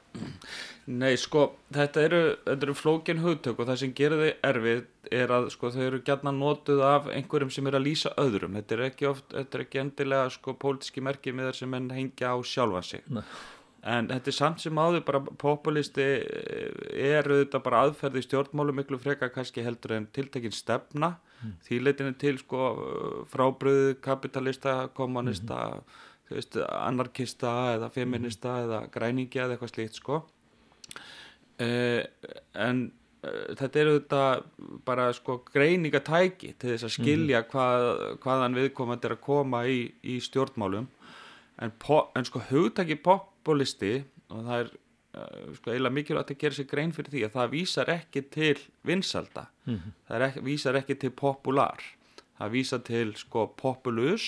[0.88, 1.41] Nei, sko,
[1.75, 4.86] þetta eru, þetta eru flókin hugtök og það sem gerir þau erfið
[5.17, 8.56] er að sko, þau eru gætna notuð af einhverjum sem er að lýsa öðrum.
[8.56, 11.91] Þetta er ekki oft, þetta er ekki endilega sko pólitíski merkið með þar sem menn
[11.91, 13.03] hengja á sjálfa sig.
[13.12, 13.23] Nei.
[13.88, 19.30] En þetta er samt sem áður bara populisti er auðvitað bara aðferði stjórnmálu miklu freka
[19.32, 21.13] kannski heldur en tiltekin stefna.
[21.63, 22.67] Því leitinu til sko
[23.32, 25.60] frábröðu kapitalista, kommunista,
[26.28, 30.23] þú veist, anarkista eða feminista eða græningi eða eitthvað slíkt sko.
[31.58, 32.04] Uh,
[32.54, 32.84] en
[33.23, 34.43] uh, þetta er auðvitað
[34.86, 37.88] bara sko greiningatæki til þess að skilja hvað,
[38.26, 40.89] hvaðan viðkomandi er að koma í, í stjórnmálum.
[41.63, 43.00] En, po, en sko hugtaki
[43.47, 43.93] populisti
[44.27, 47.53] og það er uh, sko eiginlega mikilvægt að gera sér grein fyrir því að það
[47.55, 48.57] vísar ekki til
[48.88, 49.47] vinsalda
[50.07, 51.83] það er ekki, vísar ekki til popular.
[52.38, 54.27] Það vísar til sko populus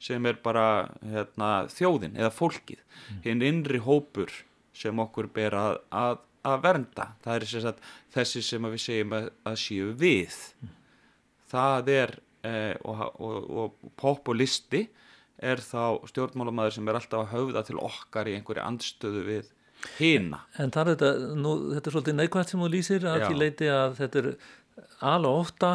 [0.00, 2.80] sem er bara hérna, þjóðin eða fólkið.
[3.26, 4.32] Hinn innri hópur
[4.72, 7.06] sem okkur ber að, að, að vernda.
[7.20, 7.82] Það er sem sagt,
[8.14, 10.38] þessi sem við segjum að, að séu við.
[11.50, 12.14] Það er
[12.46, 14.86] eh, og, og, og populisti
[15.42, 19.48] er þá stjórnmálamæður sem er alltaf að höfða til okkar í einhverju andstöðu við
[19.98, 23.28] hina En það er þetta, nú, þetta er svolítið neikvægt sem þú lýsir að Já.
[23.30, 24.28] því leiti að þetta er
[25.00, 25.70] alveg ofta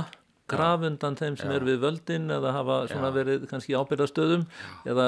[0.47, 1.55] graf undan þeim sem Já.
[1.57, 3.15] er við völdin eða hafa svona Já.
[3.17, 4.43] Verið kannski ábyrðastöðum
[4.85, 5.07] eða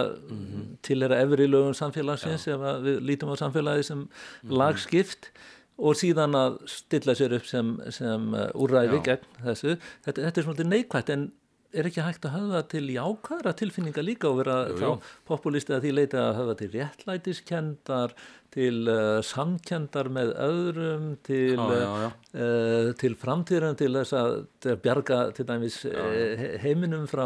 [0.87, 4.57] til er að efri lögum samfélagsins ef að við lítum á samfélagi sem Mhm.
[4.57, 5.29] lagskipt
[5.77, 9.03] og síðan að stilla sér upp sem, sem úrræði Já.
[9.11, 9.77] gegn þessu.
[10.07, 11.31] Þetta, þetta er svolítið neikvægt en
[11.77, 14.97] er ekki hægt að höfða til jákvæðra tilfinninga líka og vera Jú, þá jú.
[15.29, 18.15] populisti að því leita að höfða til réttlætiskendar,
[18.57, 22.07] til uh, samkendar með öðrum, til, Já, já, já.
[22.37, 24.37] Uh, til framtíðan, til þess að,
[24.83, 27.25] bjarga til dæmis uh, heiminum frá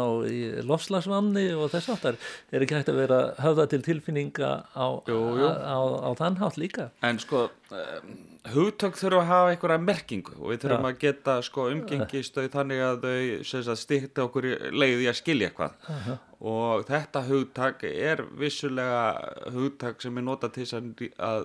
[0.66, 2.18] lofslagsvanni og þess aftar.
[2.52, 5.22] Er ekki hægt að vera höfða til tilfinninga á, jú.
[5.38, 6.90] á, á, á þann hátt líka?
[7.06, 8.12] En sko, um,
[8.50, 10.88] hugtök þurfa að hafa einhverja merkingu og við þurfum Já.
[10.88, 15.76] að geta sko umgengist þau þannig að þau stikta okkur leiði að skilja eitthvað
[16.42, 19.04] og þetta hugtak er vissulega
[19.54, 21.44] hugtak sem er notað til að,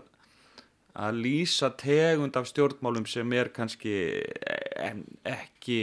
[0.98, 3.98] að, lýsa tegund af stjórnmálum sem er kannski
[5.22, 5.82] ekki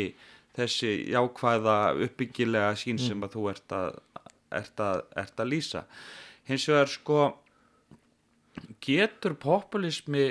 [0.59, 1.77] þessi jákvæða
[2.09, 4.01] uppbyggilega sín sem að þú ert að,
[4.55, 5.85] ert að, ert að lýsa.
[6.47, 7.21] Hins vegar sko
[8.85, 10.27] getur populismi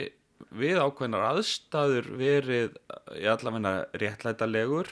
[0.57, 2.77] við ákveðnar aðstæður verið
[3.17, 4.89] í allavegna réttlætalegur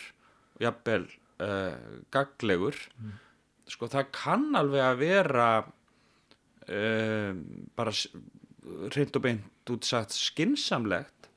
[0.62, 1.06] jafnvel
[1.42, 1.76] uh,
[2.14, 2.78] gaglegur
[3.70, 5.48] sko það kann alveg að vera
[6.68, 7.44] um,
[7.78, 7.94] bara
[8.96, 11.30] reynd og beint útsagt skinsamlegt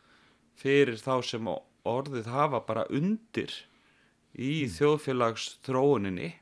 [0.61, 1.51] fyrir þá sem
[1.85, 3.53] orðið hafa bara undir
[4.35, 4.73] í mm.
[4.79, 6.33] þjóðfélagsþróuninni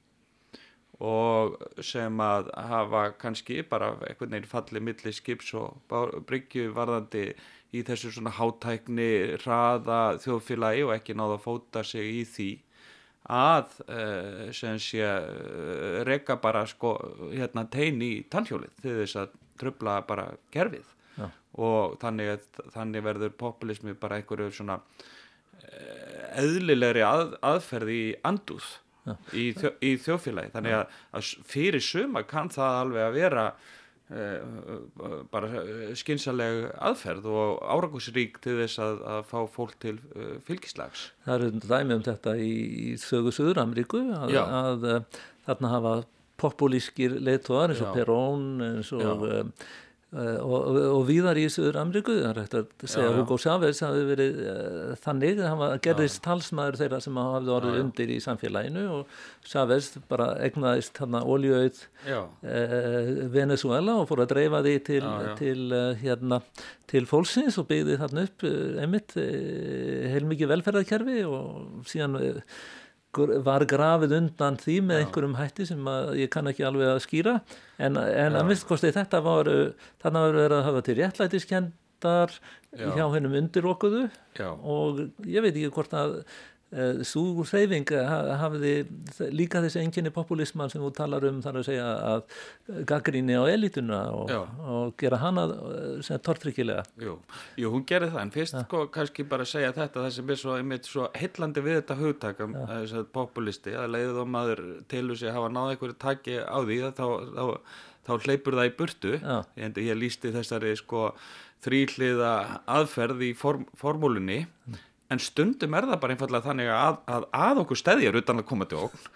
[1.02, 5.80] og sem að hafa kannski bara einhvern veginn fallið milli skips og
[6.28, 7.32] bryggju varðandi
[7.72, 12.50] í þessu svona hátækni hraða þjóðfélagi og ekki náða að fóta sig í því
[13.32, 16.96] að uh, sem sé uh, reyka bara sko
[17.30, 21.28] hérna tein í tannhjólið til þess að tröfla bara gerfið Já.
[21.62, 28.72] og þannig, þannig verður populismi bara einhverju svona uh, eðlilegri að, aðferði í andúð
[29.32, 30.52] í, þjó, í þjóðfélagi.
[30.54, 33.46] Þannig að, að fyrir suma kann það alveg að vera
[35.32, 35.62] bara
[35.98, 41.06] skynsaleg aðferð og árangusrík til þess að, að fá fólk til uh, fylgislags.
[41.26, 42.50] Það eru dæmi um þetta í,
[42.92, 44.88] í sögu Suður-Ameríku að, að
[45.46, 45.94] þarna hafa
[46.42, 49.44] populískir leittóðar eins og Perón eins og Eh,
[50.12, 53.78] og, og, og víðar í Söður Amriku það er hægt að segja að Hugo Chávez
[53.80, 58.82] hafi verið uh, þannig, hann gerðist talsmaður þeirra sem hafði orðið já, undir í samfélaginu
[58.98, 59.14] og
[59.48, 61.80] Chávez bara egnaðist hann að oljöauð
[62.12, 62.28] uh,
[63.32, 66.42] Venezuela og fór að dreifa því til, já, til, uh, hérna,
[66.92, 68.46] til fólksins og byggði þarna upp
[68.84, 72.20] emitt heilmikið velferðarkerfi og síðan
[73.44, 75.04] var grafið undan því með Já.
[75.04, 77.34] einhverjum hætti sem ég kann ekki alveg að skýra.
[77.78, 79.50] En, en að mistkosti þetta var
[80.02, 82.36] þannig að vera að hafa til réttlætiskendar
[82.72, 84.06] hjá hennum undir okkuðu
[84.40, 86.22] og ég veit ekki hvort að
[87.04, 87.90] Sú hreyfing
[88.40, 88.86] hafiði
[89.34, 92.22] líka þessi enginni populisman sem þú talar um þar að segja að
[92.88, 94.30] gaggríni á elituna og,
[94.64, 96.86] og gera hana eh, tortryggilega.
[96.96, 97.18] Jú,
[97.60, 98.62] jú, hún gerir það en fyrst ja.
[98.64, 100.56] sko kannski bara segja þetta það sem er svo,
[100.88, 102.66] svo heillandi við þetta hugtakam ja.
[102.70, 106.58] þess að populisti að leiðið og maður telur sig að hafa náða einhverju taki á
[106.62, 107.04] því þá,
[107.36, 107.44] þá,
[108.08, 109.42] þá hleypur það í burtu ja.
[109.60, 111.10] ég, ég lísti þessari sko
[111.62, 112.32] þrýliða
[112.80, 114.80] aðferð í form, formúlunni mm
[115.12, 118.68] en stundum er það bara einfallega þannig að að, að okkur stæðjar utan að koma
[118.68, 119.10] til okkur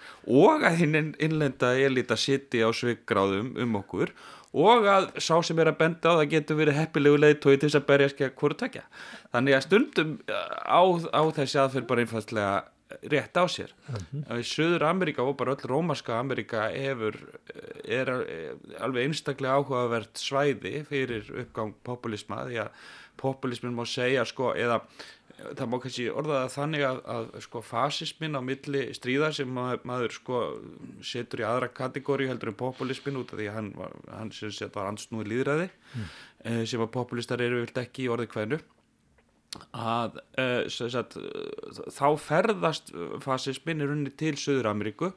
[0.45, 4.15] og að hinn innlenda elita sitti á sviggráðum um okkur
[4.57, 7.81] og að sá sem er að benda á það getur verið heppilegu leiðtói til þess
[7.81, 8.87] að berja skjá hverju takja
[9.35, 10.83] þannig að stundum á,
[11.13, 12.55] á þessi aðferð bara einfallega
[13.11, 14.43] rétt á sér mm -hmm.
[14.43, 17.17] Söður Ameríka og bara öll rómaska Ameríka hefur
[17.85, 22.71] er, er alveg einstaklega áhugavert svæði fyrir uppgang populisma því að
[23.17, 24.81] populismin má segja sko eða
[25.37, 29.83] það má kannski orða það þannig að, að sko fasismin á milli stríða sem maður,
[29.89, 30.41] maður sko
[31.05, 33.69] setur í aðra kategóri heldur en populismin út af því að hann,
[34.13, 36.09] hann sem sett var ansnúið líðræði mm.
[36.45, 38.61] eh, sem að populistar eru vilt ekki í orði hvernu
[39.77, 41.19] að eh, sagt,
[41.97, 42.93] þá ferðast
[43.25, 45.13] fasismin í runni til Söður Ameríku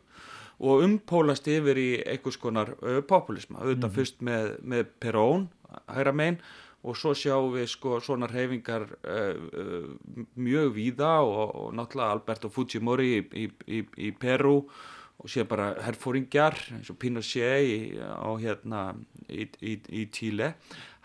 [0.60, 3.96] og umpólast yfir í einhvers konar uh, populisma auðvitað mm.
[3.96, 5.48] fyrst með, með Perón
[5.88, 6.40] hæra megin
[6.84, 11.74] og svo sjáum við sko svona reyfingar uh, eh, uh, eh, mjög víða og, og
[11.76, 14.62] náttúrulega Alberto Fujimori í, í, í, í Peru
[15.20, 18.84] og sé bara herfóringjar eins og Pinochet á hérna
[19.28, 20.54] í Tíle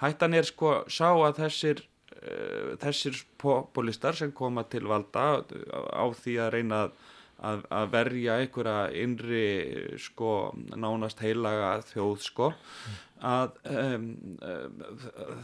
[0.02, 6.38] hættan er sko sá að þessir uh, þessir populistar sem koma til valda á því
[6.44, 7.02] að reyna að
[7.44, 9.46] Að, að verja einhverja innri
[10.00, 12.46] sko nánast heilaga þjóð sko
[13.24, 14.08] að um,
[14.44, 14.80] um,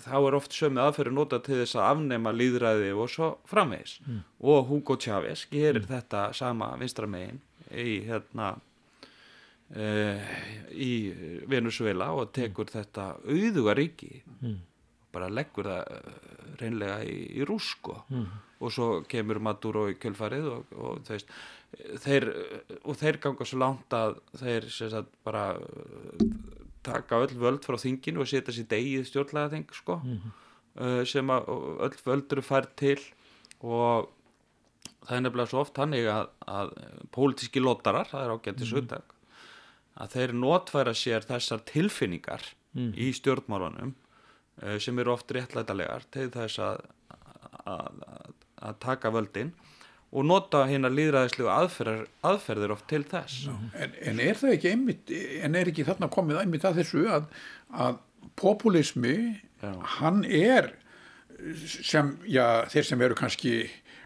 [0.04, 4.18] þá er oft sömu aðferði nota til þess að afnema líðræði og svo framvegis mm.
[4.52, 5.88] og Hugo Chávez gerir mm.
[5.90, 7.40] þetta sama vinstramegin
[7.70, 8.52] í hérna
[9.76, 10.34] uh,
[10.72, 10.92] í
[11.50, 12.74] Venezuela og tekur mm.
[12.76, 14.58] þetta auðuga ríki mm.
[15.14, 16.20] bara leggur það eh,
[16.60, 18.26] reynlega í, í rúsko mm.
[18.60, 21.26] og svo kemur Maduro í kjölfarið og, og þeir,
[22.04, 22.28] þeir
[22.84, 25.48] og þeir ganga svo langt að þeir sagt, bara
[26.86, 30.32] taka öll völd frá þinginu og setja sér degið stjórnlega þing sko, mm -hmm.
[30.80, 33.00] uh, sem öll völd eru fært til
[33.60, 34.10] og
[35.06, 36.70] það er nefnilega svo oft hannig að, að
[37.12, 40.02] pólitíski lottarar, það er ágæntið sögdag mm -hmm.
[40.02, 42.98] að þeir notfæra sér þessar tilfinningar mm -hmm.
[42.98, 43.94] í stjórnmálunum
[44.62, 46.80] uh, sem eru oft réttlætalegar til þess að,
[47.66, 48.02] að,
[48.56, 49.52] að taka völdin
[50.10, 53.46] og nota hérna líðræðislegu aðferðir, aðferðir oft til þess.
[53.78, 57.28] En, en er það ekki einmitt en er ekki þarna komið einmitt að þessu að,
[57.70, 58.00] að
[58.40, 59.16] populismi
[59.62, 59.72] já.
[60.00, 60.72] hann er
[61.64, 63.54] sem, já, þeir sem eru kannski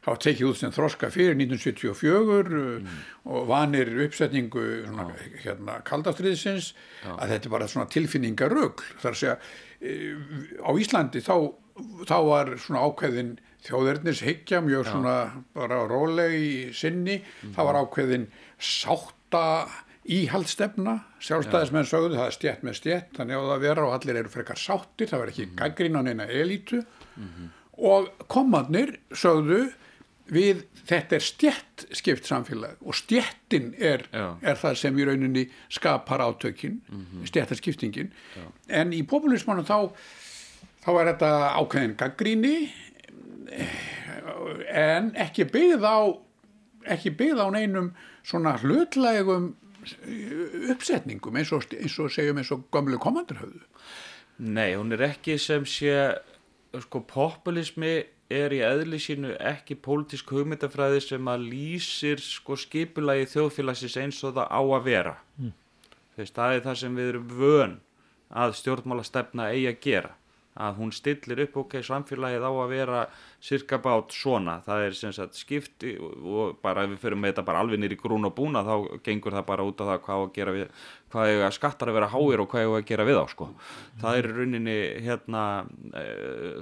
[0.04, 2.98] hafa tekið út sem þroska fyrir 1974 mm.
[3.32, 5.06] og vanir uppsetningu svona,
[5.40, 6.72] hérna, kaldastriðsins
[7.08, 9.36] að þetta er bara svona tilfinningarögl þar að segja
[9.80, 9.96] e,
[10.60, 11.36] á Íslandi þá,
[12.04, 13.34] þá var svona ákveðin
[13.64, 15.16] þjóðverðnis higgja mjög svona
[15.56, 17.20] bara róleg í sinni.
[17.20, 18.26] Mm það var ákveðin
[18.58, 19.44] sátta
[20.04, 24.32] íhaldstefna, sjálfstæðismenn sögðu það er stjætt með stjætt, þannig að það vera og allir eru
[24.32, 25.54] frekar sáttir, það verður ekki mm.
[25.60, 26.82] gaggrín á neina elítu.
[27.14, 27.48] -hmm.
[27.78, 29.72] og komadnir sögðu
[30.30, 36.20] við þetta er stjætt skipt samfélag og stjættin er, er það sem í rauninni skapar
[36.20, 37.26] átökin, mm -hmm.
[37.28, 38.12] stjættarskiptingin
[38.68, 39.92] en í populismanu þá
[40.84, 42.56] þá er þetta ákveðin gaggríni
[44.70, 45.98] en ekki byggð á
[46.94, 47.92] ekki byggð á neinum
[48.24, 49.52] svona hlutlægum
[50.72, 53.64] uppsetningum eins og, eins og segjum eins og gömlu komandurhauðu
[54.34, 55.92] Nei, hún er ekki sem sé
[56.82, 58.00] sko populismi
[58.34, 64.34] er í eðli sínu ekki pólitísk hugmyndafræði sem að lýsir sko skipulagi þjóðfélagsins eins og
[64.40, 65.14] það á að vera.
[65.38, 65.52] Mm.
[66.16, 67.76] þess það er það sem við erum vön
[68.34, 70.12] að stjórnmála stefna eigi að gera
[70.54, 73.00] að hún stillir upp ok, samfélagið á að vera
[73.42, 77.46] cirka bát svona, það er sem sagt skipti og bara ef við fyrir með þetta
[77.48, 78.74] bara alveg nýri grún og búna þá
[79.06, 81.98] gengur það bara út á það hvað að gera við hvað er að skattar að
[81.98, 83.48] vera háir og hvað er að gera við á sko,
[84.02, 85.44] það er rauninni hérna
[85.90, 86.04] e,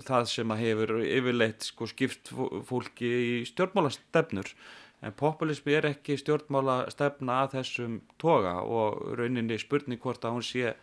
[0.08, 2.32] það sem að hefur yfirleitt sko skipt
[2.68, 4.54] fólki í stjórnmálastefnur.
[5.02, 10.76] En populismi er ekki stjórnmálastefna að þessum toga og rauninni spurning hvort að hún sé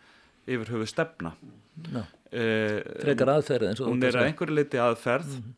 [0.50, 1.32] yfir höfu stefna.
[1.88, 2.04] No.
[2.32, 5.54] Uh, frekar aðferð hún er að einhverju liti aðferð mm -hmm.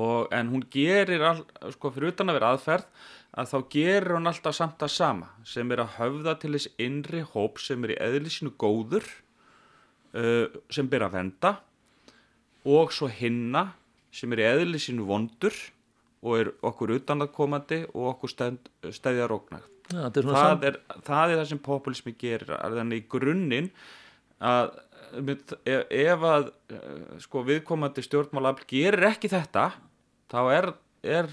[0.00, 1.44] og, en hún gerir all,
[1.76, 2.88] sko fyrir utan að vera aðferð
[3.36, 7.22] að þá gerir hún alltaf samt að sama sem er að höfða til þess innri
[7.22, 9.06] hóp sem er í eðlisínu góður
[10.14, 11.56] uh, sem ber að venda
[12.64, 13.72] og svo hinna
[14.10, 15.54] sem er í eðlisínu vondur
[16.26, 21.62] og er okkur utanakomandi og okkur stæðjar ógnagt það, það, er, það er það sem
[21.62, 23.70] populismi gerir þannig í grunninn
[24.42, 24.72] að
[25.12, 29.68] ef, ef að eh, sko, viðkomandi stjórnmálafl gerir ekki þetta
[30.32, 30.70] þá er,
[31.06, 31.30] er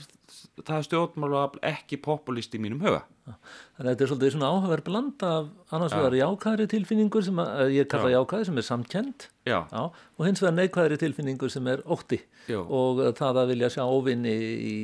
[0.66, 5.24] það stjórnmálafl ekki populist í mínum huga Þannig að þetta er svolítið svona áhugaverð bland
[5.28, 8.18] af annars vegar jákæðri tilfinningur sem að, ég kalla Já.
[8.20, 9.58] jákæði sem er samkend Já.
[9.74, 12.22] Já, og hins vegar neikvæðri tilfinningur sem er ótti.
[12.64, 14.76] Og það að vilja sjá óvinni í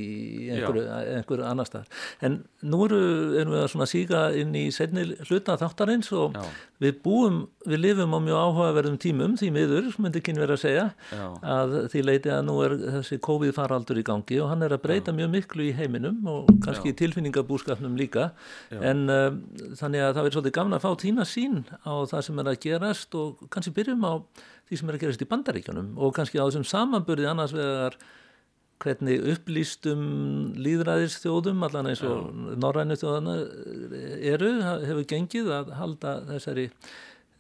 [0.52, 0.84] einhverju,
[1.20, 3.00] einhverju annar stað en nú eru,
[3.40, 6.36] erum við að svona síga inn í setni hluta þáttarins og
[6.80, 10.86] við búum, við lifum á mjög áhugaverðum tímum því miður, myndi kynni verið að segja
[11.44, 14.84] að því leiti að nú er þessi COVID faraldur í gangi og hann er að
[14.88, 18.29] breyta mjög miklu í heiminum og kannski tilfinningabúskapnum líka
[18.76, 19.42] en um,
[19.80, 22.62] þannig að það verður svolítið gafna að fá tína sín á það sem er að
[22.66, 24.14] gerast og kannski byrjum á
[24.70, 28.00] því sem er að gerast í bandaríkjunum og kannski á þessum samanburði annars vegar
[28.80, 30.02] hvernig upplýstum
[30.64, 32.30] líðræðisþjóðum allan eins og
[32.62, 33.36] norrænu þjóðana
[34.32, 34.52] eru,
[34.88, 36.70] hefur gengið að halda þessari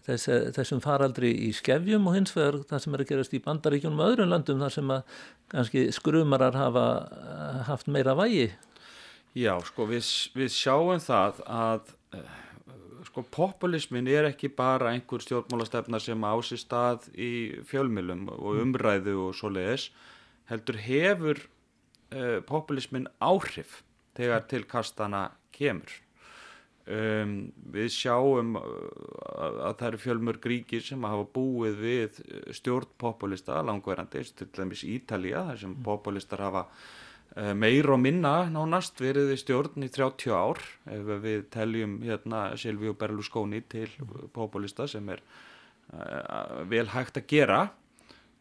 [0.09, 3.99] Þess, þessum faraldri í skefjum og hins vegar það sem er að gerast í bandaríkjunum
[3.99, 5.19] og öðrum löndum þar sem að
[5.51, 6.85] kannski skrumarar hafa
[7.67, 8.47] haft meira vægi
[9.37, 12.37] Já, sko við, við sjáum það að uh,
[13.05, 18.61] sko populismin er ekki bara einhver stjórnmálastefna sem ásist stað í fjölmilum og mm.
[18.63, 19.91] umræðu og svo leiðis,
[20.49, 23.83] heldur hefur uh, populismin áhrif
[24.17, 25.91] þegar til kastana kemur.
[26.89, 28.63] Um, við sjáum uh,
[29.69, 32.17] að það eru fjölmur gríkir sem hafa búið við
[32.57, 35.85] stjórnpopulista langverandi, til dæmis Ítalija, þar sem mm.
[35.85, 41.43] populistar hafa Eh, meir og minna nánast verið í stjórn í 30 ár ef við
[41.53, 43.89] teljum hérna Silvíu Berlusconi til
[44.33, 47.59] populista sem er uh, vel hægt að gera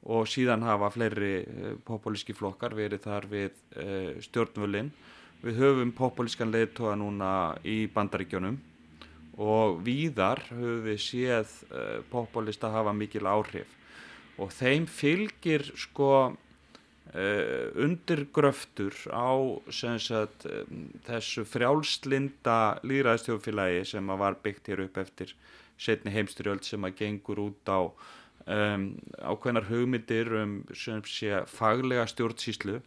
[0.08, 3.60] og síðan hafa fleiri uh, populíski flokkar verið þar við
[4.24, 4.90] stjórnvölinn.
[5.44, 7.30] Við höfum populískan leðtóa núna
[7.68, 8.56] í bandaríkjónum
[9.38, 11.52] og víðar höfum við séð
[12.10, 13.68] populista hafa mikil áhrif.
[14.38, 16.32] Og þeim fylgir sko
[17.08, 19.32] Uh, undirgröftur á
[19.72, 25.32] sagt, um, þessu frjálslinda líðræðstjófélagi sem var byggt hér upp eftir
[25.80, 27.80] setni heimstyrjöld sem að gengur út á
[28.44, 28.84] um,
[29.24, 32.82] ákveðnar hugmyndir um sem sé faglega stjórnsýslu.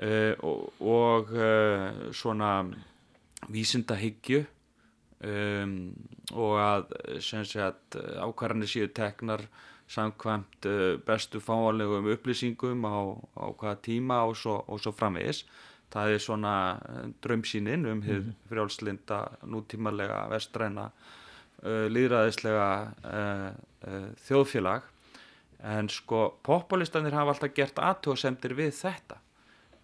[0.00, 2.52] Uh, og, og uh, svona
[3.48, 4.44] vísindahyggju
[5.24, 5.74] um,
[6.36, 6.94] og að
[8.20, 9.48] ákvarðanir séu teknar
[9.90, 12.98] samkvæmt uh, bestu fáanlegum upplýsingum á,
[13.34, 15.44] á hvaða tíma og svo, og svo framvegis.
[15.90, 18.34] Það er svona uh, drömsýnin um hér -hmm.
[18.48, 20.90] frjálslinda, nútímalega, vestræna,
[21.62, 22.70] uh, líðræðislega
[23.04, 23.50] uh,
[23.88, 24.82] uh, þjóðfélag.
[25.62, 29.16] En sko populistanir hafa alltaf gert aðtóðsendir við þetta.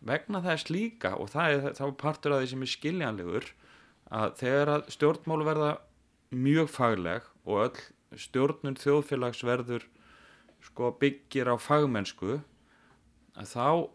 [0.01, 3.45] Vegna þess líka, og það er, það er partur af því sem er skiljanlegur,
[4.11, 5.79] að þegar að stjórnmálu verða
[6.31, 7.81] mjög fagleg og öll
[8.17, 9.87] stjórnun þjóðfélags verður
[10.67, 12.41] sko byggir á fagmennsku
[13.37, 13.89] þá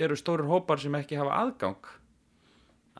[0.00, 1.90] eru stórir hópar sem ekki hafa aðgang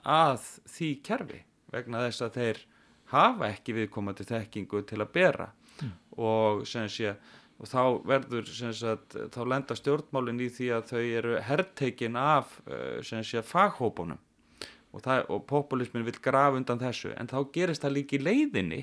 [0.04, 1.40] að því kerfi
[1.72, 2.62] vegna þess að þeir
[3.10, 5.50] hafa ekki viðkomandi þekkingu til að bera.
[5.80, 5.92] Mm.
[6.20, 7.14] og, sé,
[7.56, 13.00] og þá verður sagt, þá lenda stjórnmálinn í því að þau eru herrteikin af eh,
[13.00, 14.20] sé, faghópunum.
[14.90, 17.14] Og, og populismin vil grafa undan þessu.
[17.14, 18.80] En þá gerist það líka í leiðinni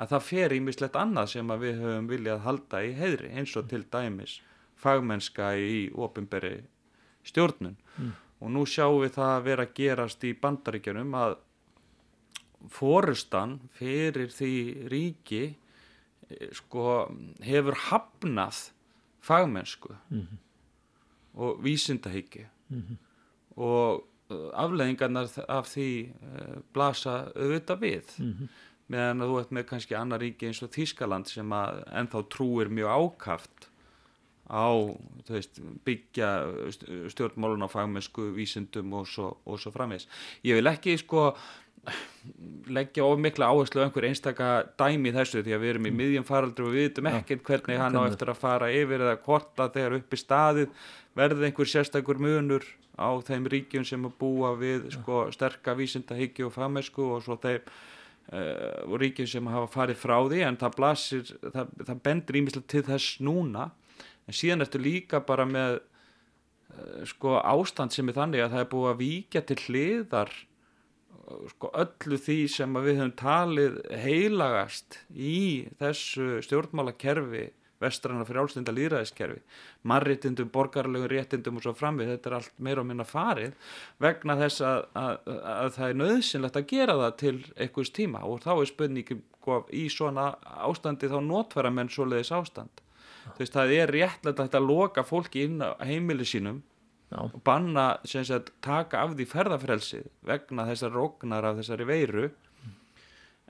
[0.00, 3.68] að það fer í mislegt annað sem við höfum viljað halda í heðri eins og
[3.70, 4.40] til dæmis
[4.82, 6.62] fagmennska í ofinberi
[7.28, 8.12] stjórnun mm.
[8.40, 11.36] og nú sjáum við það að vera að gerast í bandaríkjunum að
[12.70, 14.54] fórustan fyrir því
[14.92, 16.86] ríki eh, sko
[17.42, 18.70] hefur hafnað
[19.22, 20.38] fagmennsku mm -hmm.
[21.34, 22.96] og vísindahyggju mm -hmm.
[23.56, 28.48] og eh, afleðingarnar af því uh, blasa auðvitað við mm -hmm.
[28.92, 32.92] Meðan þú ert með kannski annar ríki eins og Þískaland sem að ennþá trúir mjög
[32.92, 33.68] ákaft
[34.52, 34.68] á
[35.30, 36.28] veist, byggja
[37.12, 40.08] stjórnmálun á fagmennsku, vísindum og svo, og svo framvegs.
[40.44, 41.30] Ég vil ekki sko
[42.70, 45.96] leggja of mikla áherslu á einhver einstaka dæmi þessu því að við erum í mm.
[45.98, 49.62] miðjum faraldri og við vitum ekkert hvernig hann á eftir að fara yfir eða hvort
[49.64, 50.84] að þegar upp í staðið
[51.18, 56.54] verði einhver sérstakur munur á þeim ríkjum sem að búa við sko, sterka vísindahyggju og
[56.54, 57.66] fagmennsku og svo þeim
[58.30, 62.70] uh, og ríkjum sem hafa farið frá því en það blasir, það, það bendur ímislega
[62.74, 63.70] til þess núna.
[64.28, 68.72] En síðan ertu líka bara með uh, sko ástand sem er þannig að það er
[68.74, 75.42] búið að víkja til hliðar uh, sko öllu því sem við höfum talið heilagast í
[75.82, 77.48] þessu stjórnmálakerfi
[77.82, 79.40] vestranna fyrir álstunda líðræðiskerfi
[79.88, 84.64] marritindum, borgarlegum réttindum og svo framvið, þetta er allt meira og minna farið vegna þess
[84.66, 85.12] að, að,
[85.54, 89.22] að það er nöðsynlegt að gera það til einhvers tíma og þá er spurningum
[89.74, 90.28] í svona
[90.62, 92.82] ástandi þá notfæra menn svoleiðis ástand
[93.32, 96.62] þú veist það er réttlega að loka fólki inn á heimili sínum
[97.12, 97.20] Já.
[97.28, 102.30] og banna sagt, taka af því ferðafrelsi vegna þessar róknar af þessari veiru.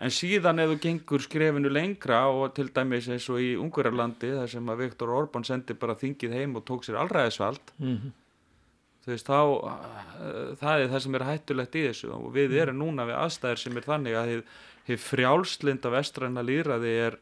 [0.03, 4.73] En síðan þú gengur skrefinu lengra og til dæmis eins og í Ungurarlandi þar sem
[4.73, 8.13] að Viktor Orbán sendi bara þingið heim og tók sér allræðisvald mm -hmm.
[9.05, 12.79] þú veist þá uh, það er það sem er hættulegt í þessu og við erum
[12.79, 14.43] núna við aðstæðir sem er þannig að
[14.87, 17.19] þið frjálslinda vestræna líraði er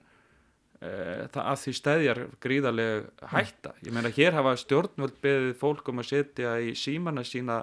[0.81, 6.01] Eh, það að því stæðjar gríðarlega hætta ég meina hér hafa stjórnvöld beðið fólk um
[6.01, 7.59] að setja í símana sína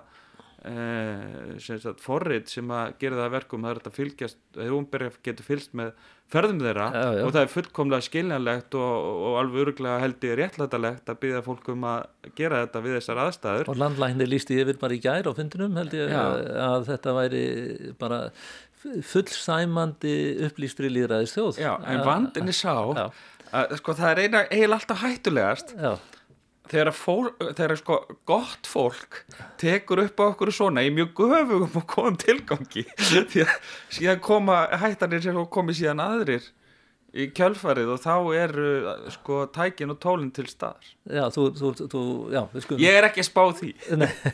[0.65, 5.11] eh, sem sagt, forrið sem að gera það verkum það er að fylgjast, þegar umberja
[5.27, 5.91] getur fylgst með
[6.27, 7.21] ferðum þeirra já, já.
[7.23, 11.69] og það er fullkomlega skiljanlegt og, og alveg öruglega held ég réttlætalegt að byggja fólk
[11.71, 15.33] um að gera þetta við þessar aðstæður og landlækni lísti yfir bara í gær á
[15.37, 17.45] fundinum held ég að, að þetta væri
[18.01, 18.19] bara
[18.83, 25.73] fullsæmandi upplýstri líðræðis þjóð Já, en vandinni sá að sko það er eiginlega alltaf hættulegast
[25.79, 25.95] já.
[26.71, 27.97] Þegar, fól, þegar sko
[28.27, 29.21] gott fólk
[29.61, 32.85] tekur upp á okkur svona í mjög göfugum og komum tilgangi.
[33.31, 33.55] Því að
[33.97, 36.47] síðan koma hættanir sem komi síðan aðrir
[37.15, 38.69] í kjölfarið og þá eru
[39.13, 40.89] sko tækin og tólinn til staðar.
[41.07, 42.01] Já, þú, þú, þú
[42.33, 42.81] já, skum...
[42.83, 43.69] Ég er ekki að spá því.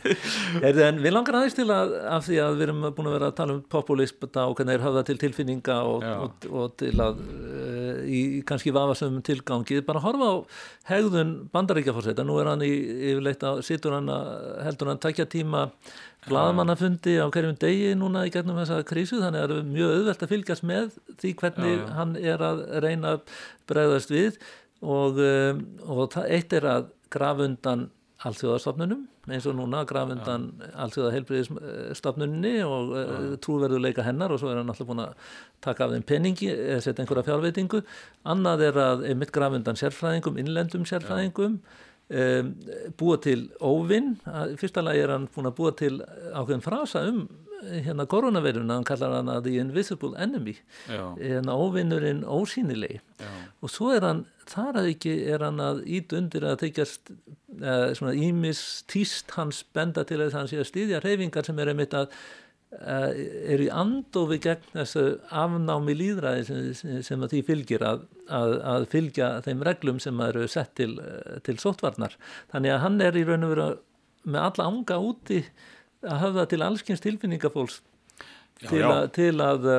[0.84, 3.38] En við langar aðeins til að af því að við erum búin að vera að
[3.38, 7.99] tala um populism og hvernig er höfða til tilfinninga og, og, og til að uh,
[8.09, 9.84] í kannski vafasum tilgangi.
[9.86, 10.36] Bara horfa á
[10.89, 12.71] hegðun bandaríkjafórseta nú er hann í
[13.13, 14.34] yfirleitt að situr hann að
[14.65, 15.67] heldur hann takja tíma
[16.28, 20.26] blaðmannafundi á hverjum degi núna í gegnum þessa krísu þannig að það er mjög auðvelt
[20.26, 21.88] að fylgjast með því hvernig já, já.
[21.97, 23.34] hann er að reyna að
[23.71, 24.38] bregðast við.
[24.84, 27.88] Og, um, og eitt er að graf undan
[28.24, 30.49] allþjóðarstofnunum eins og núna graf undan
[30.84, 35.13] allþjóða heilbriðisstofnunni og uh, trúverðuleika hennar og svo er hann alltaf búin að
[35.63, 37.84] taka af þeim peningi eða setja einhverja fjárveitingu.
[38.28, 41.59] Annað er að mitt graf undan sérfræðingum, innlendum sérfræðingum.
[41.63, 42.51] Já Um,
[42.99, 44.11] búa til óvinn.
[44.59, 45.95] Fyrsta lagi er hann búin að búa til
[46.30, 47.24] ákveðin frasa um
[47.64, 50.55] hérna koronaveiruna, hann kallar hann að the invisible enemy.
[50.88, 52.99] Hérna óvinnurinn ósýnilegi.
[53.20, 53.30] Já.
[53.61, 57.93] og svo er hann, þar að ekki er hann að ít undir að tekjast eh,
[57.95, 61.72] svona ímis týst hans benda til þess að hann sé að stýðja reyfingar sem er
[61.72, 62.09] einmitt að
[62.82, 68.88] er í andofi gegn þessu afnámi líðræði sem, sem að því fylgir að, að, að
[68.93, 70.95] fylgja þeim reglum sem eru sett til,
[71.45, 72.17] til sótvarnar.
[72.53, 73.69] Þannig að hann er í raun og veru
[74.24, 75.39] með alla ánga úti
[76.03, 77.80] að hafa til allskynst tilfinningafólks
[78.63, 78.84] til,
[79.15, 79.69] til að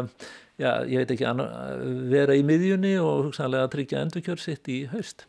[0.60, 1.28] já, ég veit ekki,
[2.12, 5.26] vera í miðjunni og hugsanlega að tryggja endurkjör sitt í haust.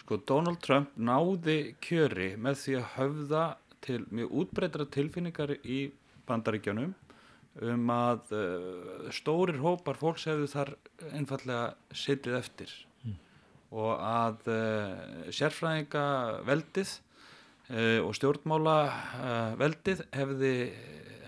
[0.00, 3.46] Sko Donald Trump náði kjöri með því að höfða
[3.86, 5.80] til mjög útbreytra tilfinningar í
[6.26, 6.94] bandaríkjanum
[7.64, 10.72] um að uh, stórir hópar fólks hefðu þar
[11.16, 12.72] einfallega sittið eftir
[13.04, 13.14] mm.
[13.80, 16.04] og að uh, sérfræðinga
[16.46, 16.92] veldið
[17.70, 20.52] uh, og stjórnmála uh, veldið hefði,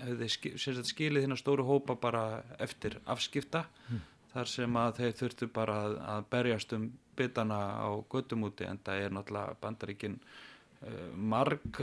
[0.03, 4.03] hefði ski, skilið þína stóru hópa bara eftir afskipta mm.
[4.35, 9.07] þar sem að þeir þurftu bara að, að berjast um bitana á göttumúti en það
[9.07, 11.81] er náttúrulega bandaríkin uh, marg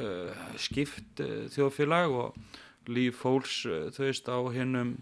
[0.62, 1.26] skipt
[1.56, 3.64] þjóðfélag og líf fólks
[3.96, 4.98] þau veist á hinnum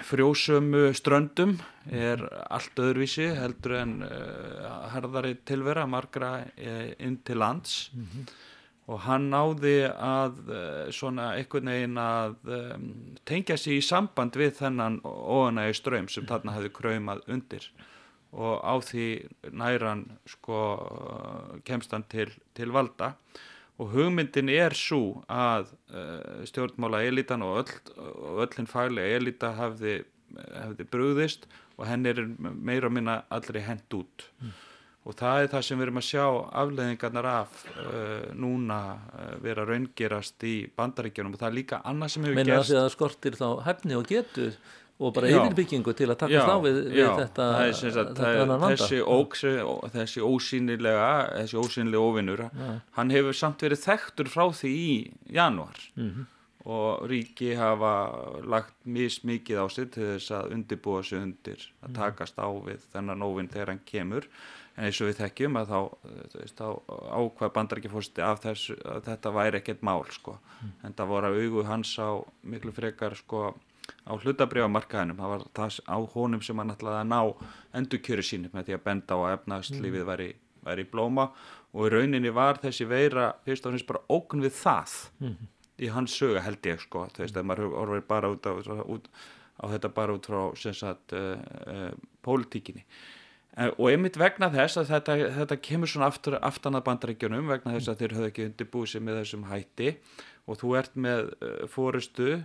[0.00, 1.58] frjósömu ströndum
[1.90, 7.90] er allt öðruvísi heldur en uh, harðari tilvera margra uh, inn til lands.
[7.92, 8.32] Mm -hmm.
[8.86, 14.52] og hann náði að uh, svona einhvern veginn að um, tengja sér í samband við
[14.58, 17.70] þennan óanægi ströym sem þarna hefði kraumað undir.
[18.32, 23.14] Og á því næran sko kemst hann til, til valda
[23.82, 30.02] og hugmyndin er svo að uh, stjórnmála elitan og, öll, og öllin faglega elita hefði,
[30.38, 34.28] hefði brúðist og henn er meira og minna allri hend út.
[34.42, 34.52] Mm.
[35.02, 36.26] og það er það sem við erum að sjá
[36.62, 41.34] afleðingarnar af uh, núna uh, vera raungerast í bandaríkjunum.
[41.34, 42.52] Og það er líka annað sem hefur gerst.
[42.52, 44.54] Meina það að það skortir þá hefni og getur
[45.00, 47.46] og bara yfirbyggingu til að takast á við, við já, þetta,
[47.88, 49.44] þetta þessi, óks,
[49.94, 51.08] þessi ósýnilega
[51.40, 52.76] þessi ósýnilega óvinnur ja.
[52.98, 54.94] hann hefur samt verið þekktur frá því í
[55.38, 56.30] janúar mm -hmm.
[56.76, 57.92] og ríki hafa
[58.44, 61.98] lagt mismikið á sig til þess að undirbúa sig undir að mhm.
[61.98, 64.28] takast á við þennan óvinn þegar hann kemur
[64.76, 65.80] en eins og við þekkjum að þá,
[66.56, 66.66] þá
[67.12, 70.38] ákvað bandarækjafórsti af þess að þetta væri ekkert mál sko.
[70.62, 70.70] mm.
[70.86, 72.10] en það voru að augu hans á
[72.42, 73.54] miklu frekar sko
[74.06, 77.20] á hlutabriðamarkaðinum það var það á honum sem hann ætlaði að ná
[77.78, 80.28] endurkjöru sínum með því að benda á að efnagslífið væri,
[80.66, 81.28] væri blóma.
[81.72, 85.48] Og í rauninni var þessi veira fyrst og finnst bara ógun við það mm.
[85.80, 87.06] í hans söga held ég sko.
[87.14, 88.52] Þú veist að maður orður bara út á,
[88.84, 89.08] út,
[89.56, 91.90] á þetta bara út frá sem sagt uh, uh,
[92.26, 92.84] pólitíkinni.
[93.52, 97.74] Uh, og einmitt vegna þess að þetta, þetta kemur svona aftur, aftan að bandaríkjunum vegna
[97.78, 99.90] þess að þeir höfðu ekki undirbúið sér með þessum hætti
[100.50, 102.42] og þú ert með uh, fórustu uh,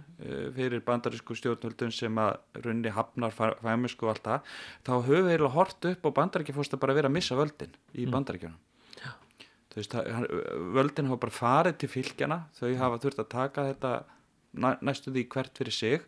[0.55, 4.53] fyrir bandarísku stjórnvöldun sem að runni hafnar fæmisku og allt það,
[4.85, 8.13] þá höfum við eiginlega hort upp og bandaríkjafórsta bara verið að missa völdin í mm.
[8.15, 8.63] bandaríkjunum.
[9.77, 9.93] Veist,
[10.73, 13.91] völdin hafa bara farið til fylgjana, þau hafa þurft að taka þetta
[14.81, 16.07] næstu því hvert fyrir sig.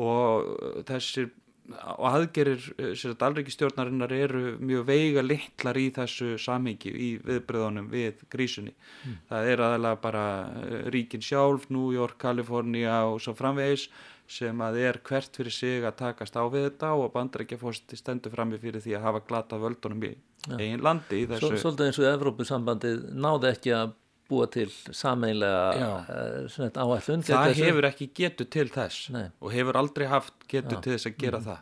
[0.00, 0.46] Og
[0.88, 1.28] þessir
[1.74, 8.74] og aðgerir eh, alreikistjórnarinnar eru mjög veiga litlar í þessu samhengi í viðbröðunum við grísunni
[8.74, 9.16] mm.
[9.30, 10.26] það er aðalega bara
[10.62, 13.88] eh, ríkin sjálf, New York, California og svo framvegis
[14.30, 18.58] sem að er hvert fyrir sig að takast á við þetta og bandarækjafósti stendur frammi
[18.62, 20.58] fyrir því að hafa glata völdunum í ja.
[20.58, 21.54] eigin landi í þessu.
[21.62, 23.94] Svolítið eins og Evrópusambandið náði ekki að
[24.30, 25.88] búa til sameinlega
[26.74, 29.28] áallun það hefur ekki getur til þess Nei.
[29.40, 30.82] og hefur aldrei haft getur Já.
[30.84, 31.46] til þess að gera mm.
[31.46, 31.60] það,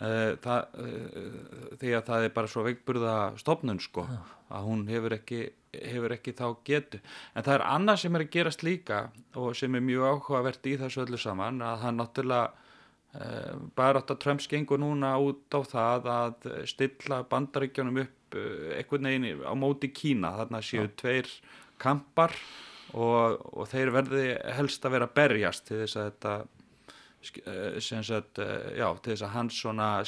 [0.00, 4.20] uh, það uh, því að það er bara svo veikburða stofnun sko Já.
[4.58, 5.42] að hún hefur ekki,
[5.78, 9.02] hefur ekki þá getur en það er annað sem er að gerast líka
[9.34, 12.48] og sem er mjög áhugavert í þessu öllu saman að hann náttúrulega
[13.74, 18.36] bara átt að Trump skengur núna út á það að stilla bandaríkjónum upp
[18.76, 20.92] eitthvað neginn á móti Kína þarna séu Já.
[21.00, 21.30] tveir
[21.80, 22.34] kampar
[22.96, 24.24] og, og þeir verði
[24.56, 26.34] helst að vera berjast til þess að þetta
[27.44, 29.62] eh, sagt, eh, já, til þess að hans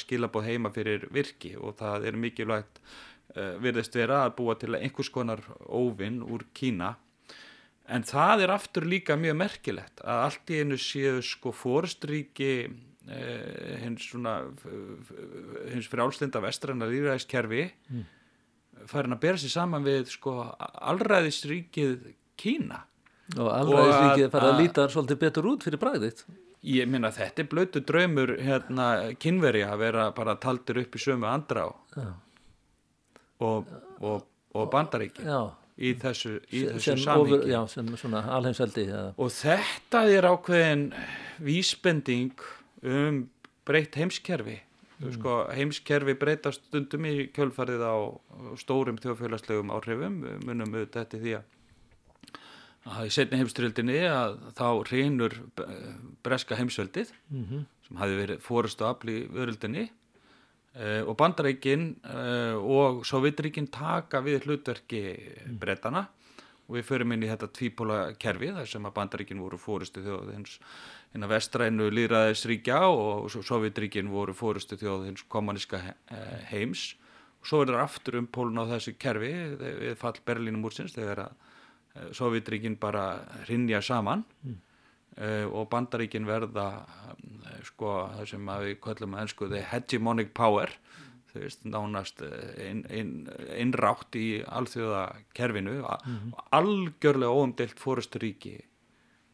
[0.04, 2.82] skilabóð heima fyrir virki og það er mikilvægt
[3.36, 6.94] uh, virðist vera að búa til einhvers konar óvinn úr Kína.
[7.90, 12.54] En það er aftur líka mjög merkilegt að allt í einu séu sko fórstríki
[13.80, 18.04] hins hins fyrir álslinda vestranna líðræðiskerfi mm
[18.88, 20.36] farin að bera sér saman við sko
[20.92, 22.84] allræðisríkið Kína.
[23.36, 26.24] Og allræðisríkið fara að líta svolítið betur út fyrir bræðitt
[26.66, 28.88] ég minna þetta er blötu draumur hérna
[29.20, 31.66] kynveri að vera bara taldir upp í sömu andra
[33.40, 33.70] og,
[34.00, 35.24] og, og bandaríki
[35.80, 40.88] í þessu, í þessu samíki já, sem svona alheimseldi og þetta er ákveðin
[41.40, 42.44] vísbending
[42.84, 43.22] um
[43.64, 44.60] breytt heimskerfi
[45.00, 45.14] mm.
[45.16, 47.96] sko, heimskerfi breytast stundum í kjölfarið á
[48.60, 51.48] stórum þjóðfélagslegum áhrifum munum við þetta því að
[53.04, 55.36] í setni heimstrildinni að þá reynur
[56.24, 57.64] breska heimsveldið mm -hmm.
[57.86, 59.90] sem hafi verið fórustu afli vörildinni
[60.74, 65.02] eh, og bandaríkin eh, og sovjetríkin taka við hlutverki
[65.46, 65.58] mm.
[65.60, 66.08] breytana
[66.68, 70.32] og við förum inn í þetta tvípóla kerfi þar sem að bandaríkin voru fórustu þjóð
[70.32, 70.58] hins
[71.10, 76.92] hérna vestrænu líðræðisríkja og Sovjetríkin voru fórustu þjóð hins kommuníska eh, heims
[77.40, 81.24] og svo er það aftur um pólun á þessu kerfi við fall Berlínum úrsins þegar
[81.26, 81.32] að
[81.96, 84.56] eh, Sovjetríkin bara rinja saman mm.
[85.18, 90.70] uh, og bandaríkin verða uh, sko það sem við kallum að ennsku the hegemonic power
[91.32, 92.22] þau veist, nánast
[92.62, 93.12] inn, inn,
[93.58, 96.34] innrátt í alþjóðakerfinu mm.
[96.54, 98.60] algjörlega óumdelt fórusturíki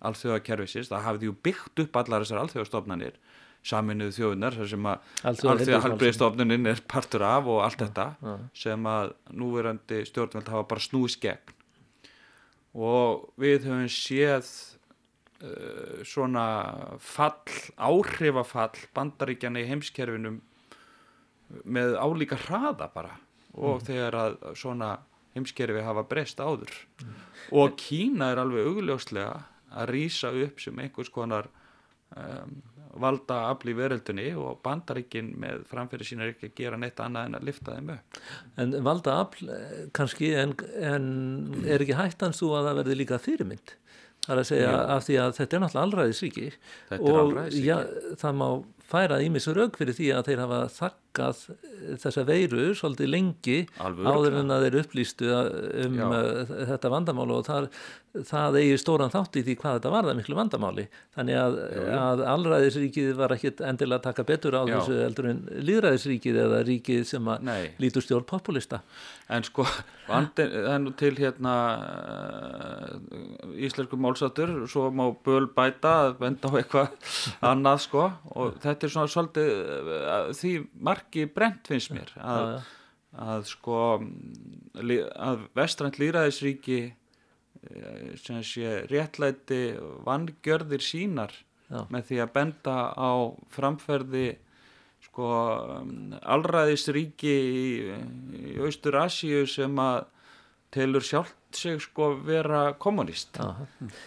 [0.04, 3.18] alþjóðakerfisins, það hafði ju byggt upp allar þessar alþjóðastofnanir
[3.66, 8.36] saminuðu þjóðunar sem að alþjóðahalbriðstofnunin er partur af og allt þetta ja.
[8.54, 11.54] sem að núverandi stjórnveld hafa bara snúið skegn
[12.76, 14.50] og við höfum séð
[15.40, 16.46] uh, svona
[17.02, 17.40] fall,
[17.74, 20.40] áhrifafall bandaríkjana í heimskerfinum
[21.64, 23.16] með álíka hraða bara
[23.56, 23.84] og mm.
[23.88, 24.94] þegar að svona
[25.36, 26.72] heimskerfi hafa breyst áður
[27.02, 27.20] mm.
[27.58, 29.36] og Kína er alveg augljóslega
[29.74, 31.48] að rýsa upp sem einhvers konar
[32.16, 32.58] um,
[32.96, 37.28] valda afl í veröldunni og bandaríkin með framfyrir sína er ekki að gera neitt annað
[37.28, 38.20] en að lifta þeim upp.
[38.62, 41.10] En valda afl eh, kannski en, en
[41.66, 43.74] er ekki hættans þú að það verði líka fyrirmynd?
[44.26, 44.78] Það er að segja Jú.
[44.94, 46.46] af því að þetta er náttúrulega allræðisríki
[46.96, 47.76] og já,
[48.22, 48.48] það má
[48.86, 51.42] færa ímis raug fyrir því að þeir hafa þakkað
[52.02, 55.30] þessa veiru svolítið lengi Alveg, áður en að þeir upplýstu
[55.86, 56.08] um já.
[56.72, 57.70] þetta vandamál og þar
[58.24, 60.84] það eigi stóran þátt í því hvað þetta var það miklu vandamáli.
[61.16, 61.58] Þannig að,
[61.96, 64.76] að allræðisríkið var ekkit endilega að taka betur á Já.
[64.76, 67.50] þessu eldur en líðræðisríkið eða ríkið sem að
[67.82, 68.80] lítur stjórn populista.
[69.32, 69.66] En sko,
[70.06, 77.16] nú til hérna uh, íslensku málsáttur svo má böl bæta að venda á eitthvað
[77.50, 78.04] annað sko
[78.36, 80.52] og þetta er svona svolítið uh, því
[80.88, 82.52] margi brent finnst mér að,
[83.16, 86.80] að sko að vestrænt líðræðisríki
[87.66, 91.32] Eh, sem sé réttlæti vangjörðir sínar
[91.66, 91.86] Já.
[91.90, 93.12] með því að benda á
[93.50, 94.26] framferði
[95.02, 95.30] sko
[96.36, 97.64] allræðisríki í,
[98.38, 100.04] í Austur Asíu sem að
[100.74, 103.38] telur sjálft sig sko vera kommunist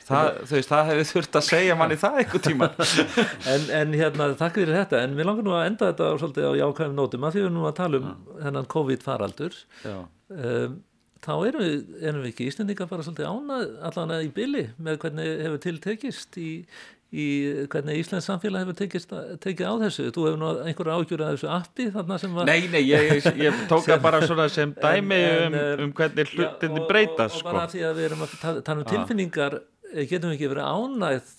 [0.06, 2.70] það, veist, það hefur þurft að segja manni það eitthvað tíma.
[3.54, 5.00] En, en hérna takk fyrir þetta.
[5.06, 7.66] En við langar nú að enda þetta svolítið á jákvæðum nótum að því við nú
[7.70, 9.58] að tala um hennan COVID faraldur
[9.88, 10.78] um,
[11.24, 15.02] þá erum við, erum við ekki Íslandinga bara svolítið ánað allan að í byli með
[15.04, 16.50] hvernig hefur tiltekist í,
[17.10, 17.26] í
[17.72, 21.50] hvernig Íslands samfélag hefur tekist, tekið á þessu þú hefur nú einhverju ágjur að þessu
[21.56, 25.18] appi þarna sem var Nei, nei, ég, ég, ég tók það bara svona sem dæmi
[25.18, 27.74] en, en, um, um hvernig hlutinni breytast og, og, og bara sko.
[27.74, 28.92] því að við erum að tala um ah.
[28.92, 31.34] tilfinningar eh, getum við ekki verið ánæð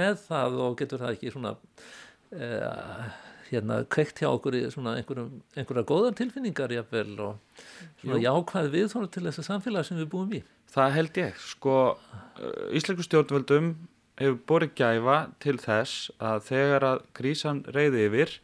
[0.00, 3.06] með það og getur það ekki svona uh,
[3.52, 7.62] hérna kveikt hjá okkur í svona einhverja góðar tilfinningar jáfnvel og
[8.02, 8.26] svona Jú.
[8.26, 10.42] jákvæð viðþóra til þessa samfélag sem við búum í.
[10.72, 13.74] Það held ég, sko uh, Íslengu stjórnvöldum
[14.22, 18.38] hefur borið gæfa til þess að þegar að krísan reyði yfir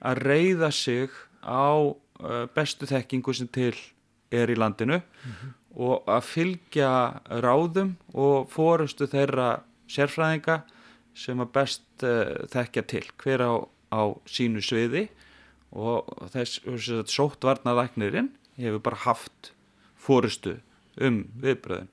[0.00, 1.16] að reyða sig
[1.46, 1.94] á
[2.54, 3.74] bestu þekkingu sem til
[4.30, 5.52] er í landinu mm -hmm.
[5.86, 6.92] og að fylgja
[7.42, 10.62] ráðum og fórustu þeirra sérfræðinga
[11.14, 13.54] sem að best uh, þekkja til hver á
[13.90, 15.08] á sínu sviði
[15.70, 16.62] og þess
[17.10, 19.52] sóttvarnalæknirinn hefur bara haft
[19.98, 20.58] fórustu
[21.00, 21.90] um viðbröðin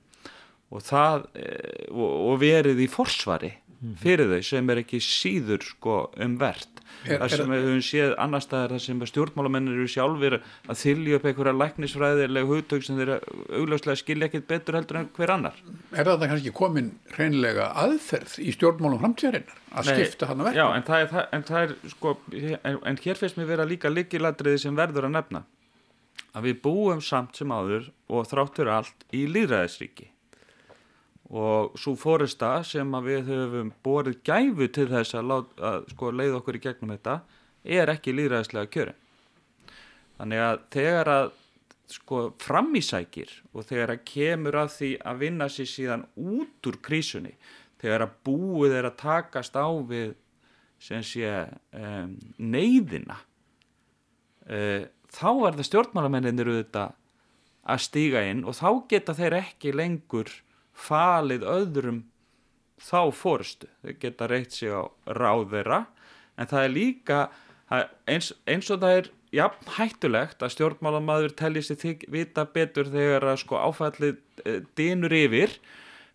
[0.68, 3.96] og það eh, og verið í forsvari mhm.
[4.02, 8.42] fyrir þau sem er ekki síður sko umvert Er, það sem við höfum séð annar
[8.42, 13.18] staðar það sem stjórnmálamennir eru sjálfur að þylja upp einhverja læknisfræðilega hugtök sem þeirra
[13.60, 15.60] augljóslega skilja ekkit betur heldur en hver annar.
[15.94, 20.58] Er það kannski komin hreinlega aðferð í stjórnmálum framtíðarinnar að Nei, skipta hann að verka?
[20.58, 22.14] Já, en það er, en það er sko,
[22.58, 25.44] en, en hér finnst mér vera líka líkiladriði sem verður að nefna.
[26.34, 30.10] Að við búum samt sem áður og þráttur allt í líðræðisríki
[31.28, 36.38] og svo fórista sem við höfum borið gæfu til þess að, lát, að sko, leið
[36.38, 37.18] okkur í gegnum þetta
[37.64, 39.04] er ekki líðræðislega kjörin.
[40.18, 41.28] Þannig að þegar að
[41.92, 47.34] sko, framísækir og þegar að kemur að því að vinna sér síðan út úr krísunni
[47.80, 50.16] þegar að búið er að takast á við
[50.78, 51.30] sé
[51.74, 53.18] um, neyðina
[54.46, 56.94] uh, þá er það stjórnmálamennir auðvitað
[57.68, 60.30] að stíga inn og þá geta þeir ekki lengur
[60.78, 62.02] falið öðrum
[62.78, 64.86] þá fórstu, þau geta reykt sig á
[65.18, 65.80] ráð þeirra
[66.38, 67.20] en það er líka
[68.06, 73.42] eins, eins og það er jafn hættulegt að stjórnmálamadur telli sér vita betur þegar að
[73.42, 75.58] sko áfallið e, eh, dinur yfir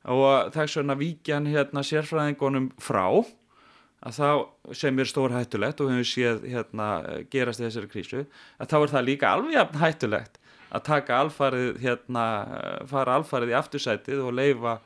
[0.09, 3.05] og þess vegna víkjan hérna sérfræðingunum frá
[4.03, 6.87] að þá sem er stór hættulegt og við séð hérna
[7.31, 8.23] gerast þessari krísu
[8.57, 10.41] að þá er það líka alveg hættulegt
[10.73, 12.25] að taka alfarið hérna,
[12.89, 14.77] fara alfarið í aftursætið og leifa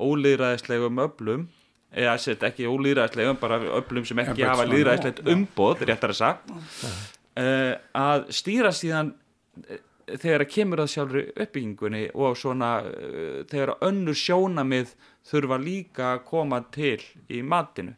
[0.00, 1.46] ólýðræðislegum öflum
[1.90, 7.74] eða set ekki ólýðræðislegum bara öflum sem ekki hafa lýðræðislegt umboð réttar að sagt uh,
[7.98, 9.80] að stýra síðan uh,
[10.10, 14.94] þegar að kemur að sjálfur uppbyggingunni og svona uh, þegar önnur sjónamið
[15.30, 17.96] þurfa líka að koma til í matinu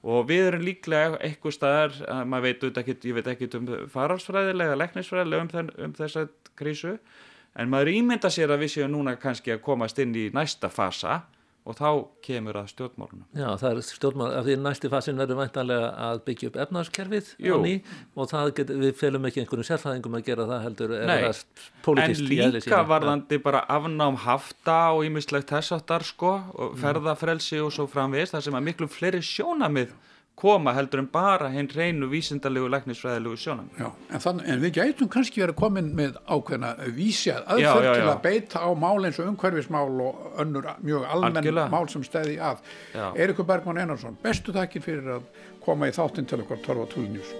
[0.00, 4.78] og við erum líklega eitthvað staðar, að maður veit ekkit, ég veit ekkit um faralsfræðilega,
[4.80, 6.24] leknisfræðilega um, þenn, um þessa
[6.56, 6.94] krísu.
[7.58, 11.24] En maður ímynda sér að við séum núna kannski að komast inn í næsta fasa
[11.68, 11.88] og þá
[12.24, 13.24] kemur að stjórnmálunum.
[13.36, 17.56] Já, það er stjórnmál, af því næsti fasin verður væntanlega að byggja upp efnarskerfið á
[17.60, 17.74] ný
[18.16, 22.00] og það get, við felum ekki einhverjum sérfæðingum að gera það heldur er Nei, það
[22.00, 22.14] En
[22.56, 26.76] líka varðandi bara afnám hafta og ýmislegt þessartar sko Mm.
[26.80, 29.92] ferðafrelsi og svo framvegis þar sem að miklu fleiri sjónamið
[30.40, 33.78] koma heldur en bara hinn reynu vísindalegu læknisfræðilegu sjónamið.
[33.82, 38.08] Já, en, þann, en við gætum kannski verið komin með ákveðna vísjað Já, aðferð til
[38.14, 41.68] að beita á mál eins og umhverfismál og önnur mjög almenn Algjörlega.
[41.76, 42.64] mál sem stæði að.
[43.20, 45.28] Eirikur Bergman Einarsson, bestu þakkir fyrir að
[45.64, 47.34] koma í þáttinn til okkar Torfa Tulnjús.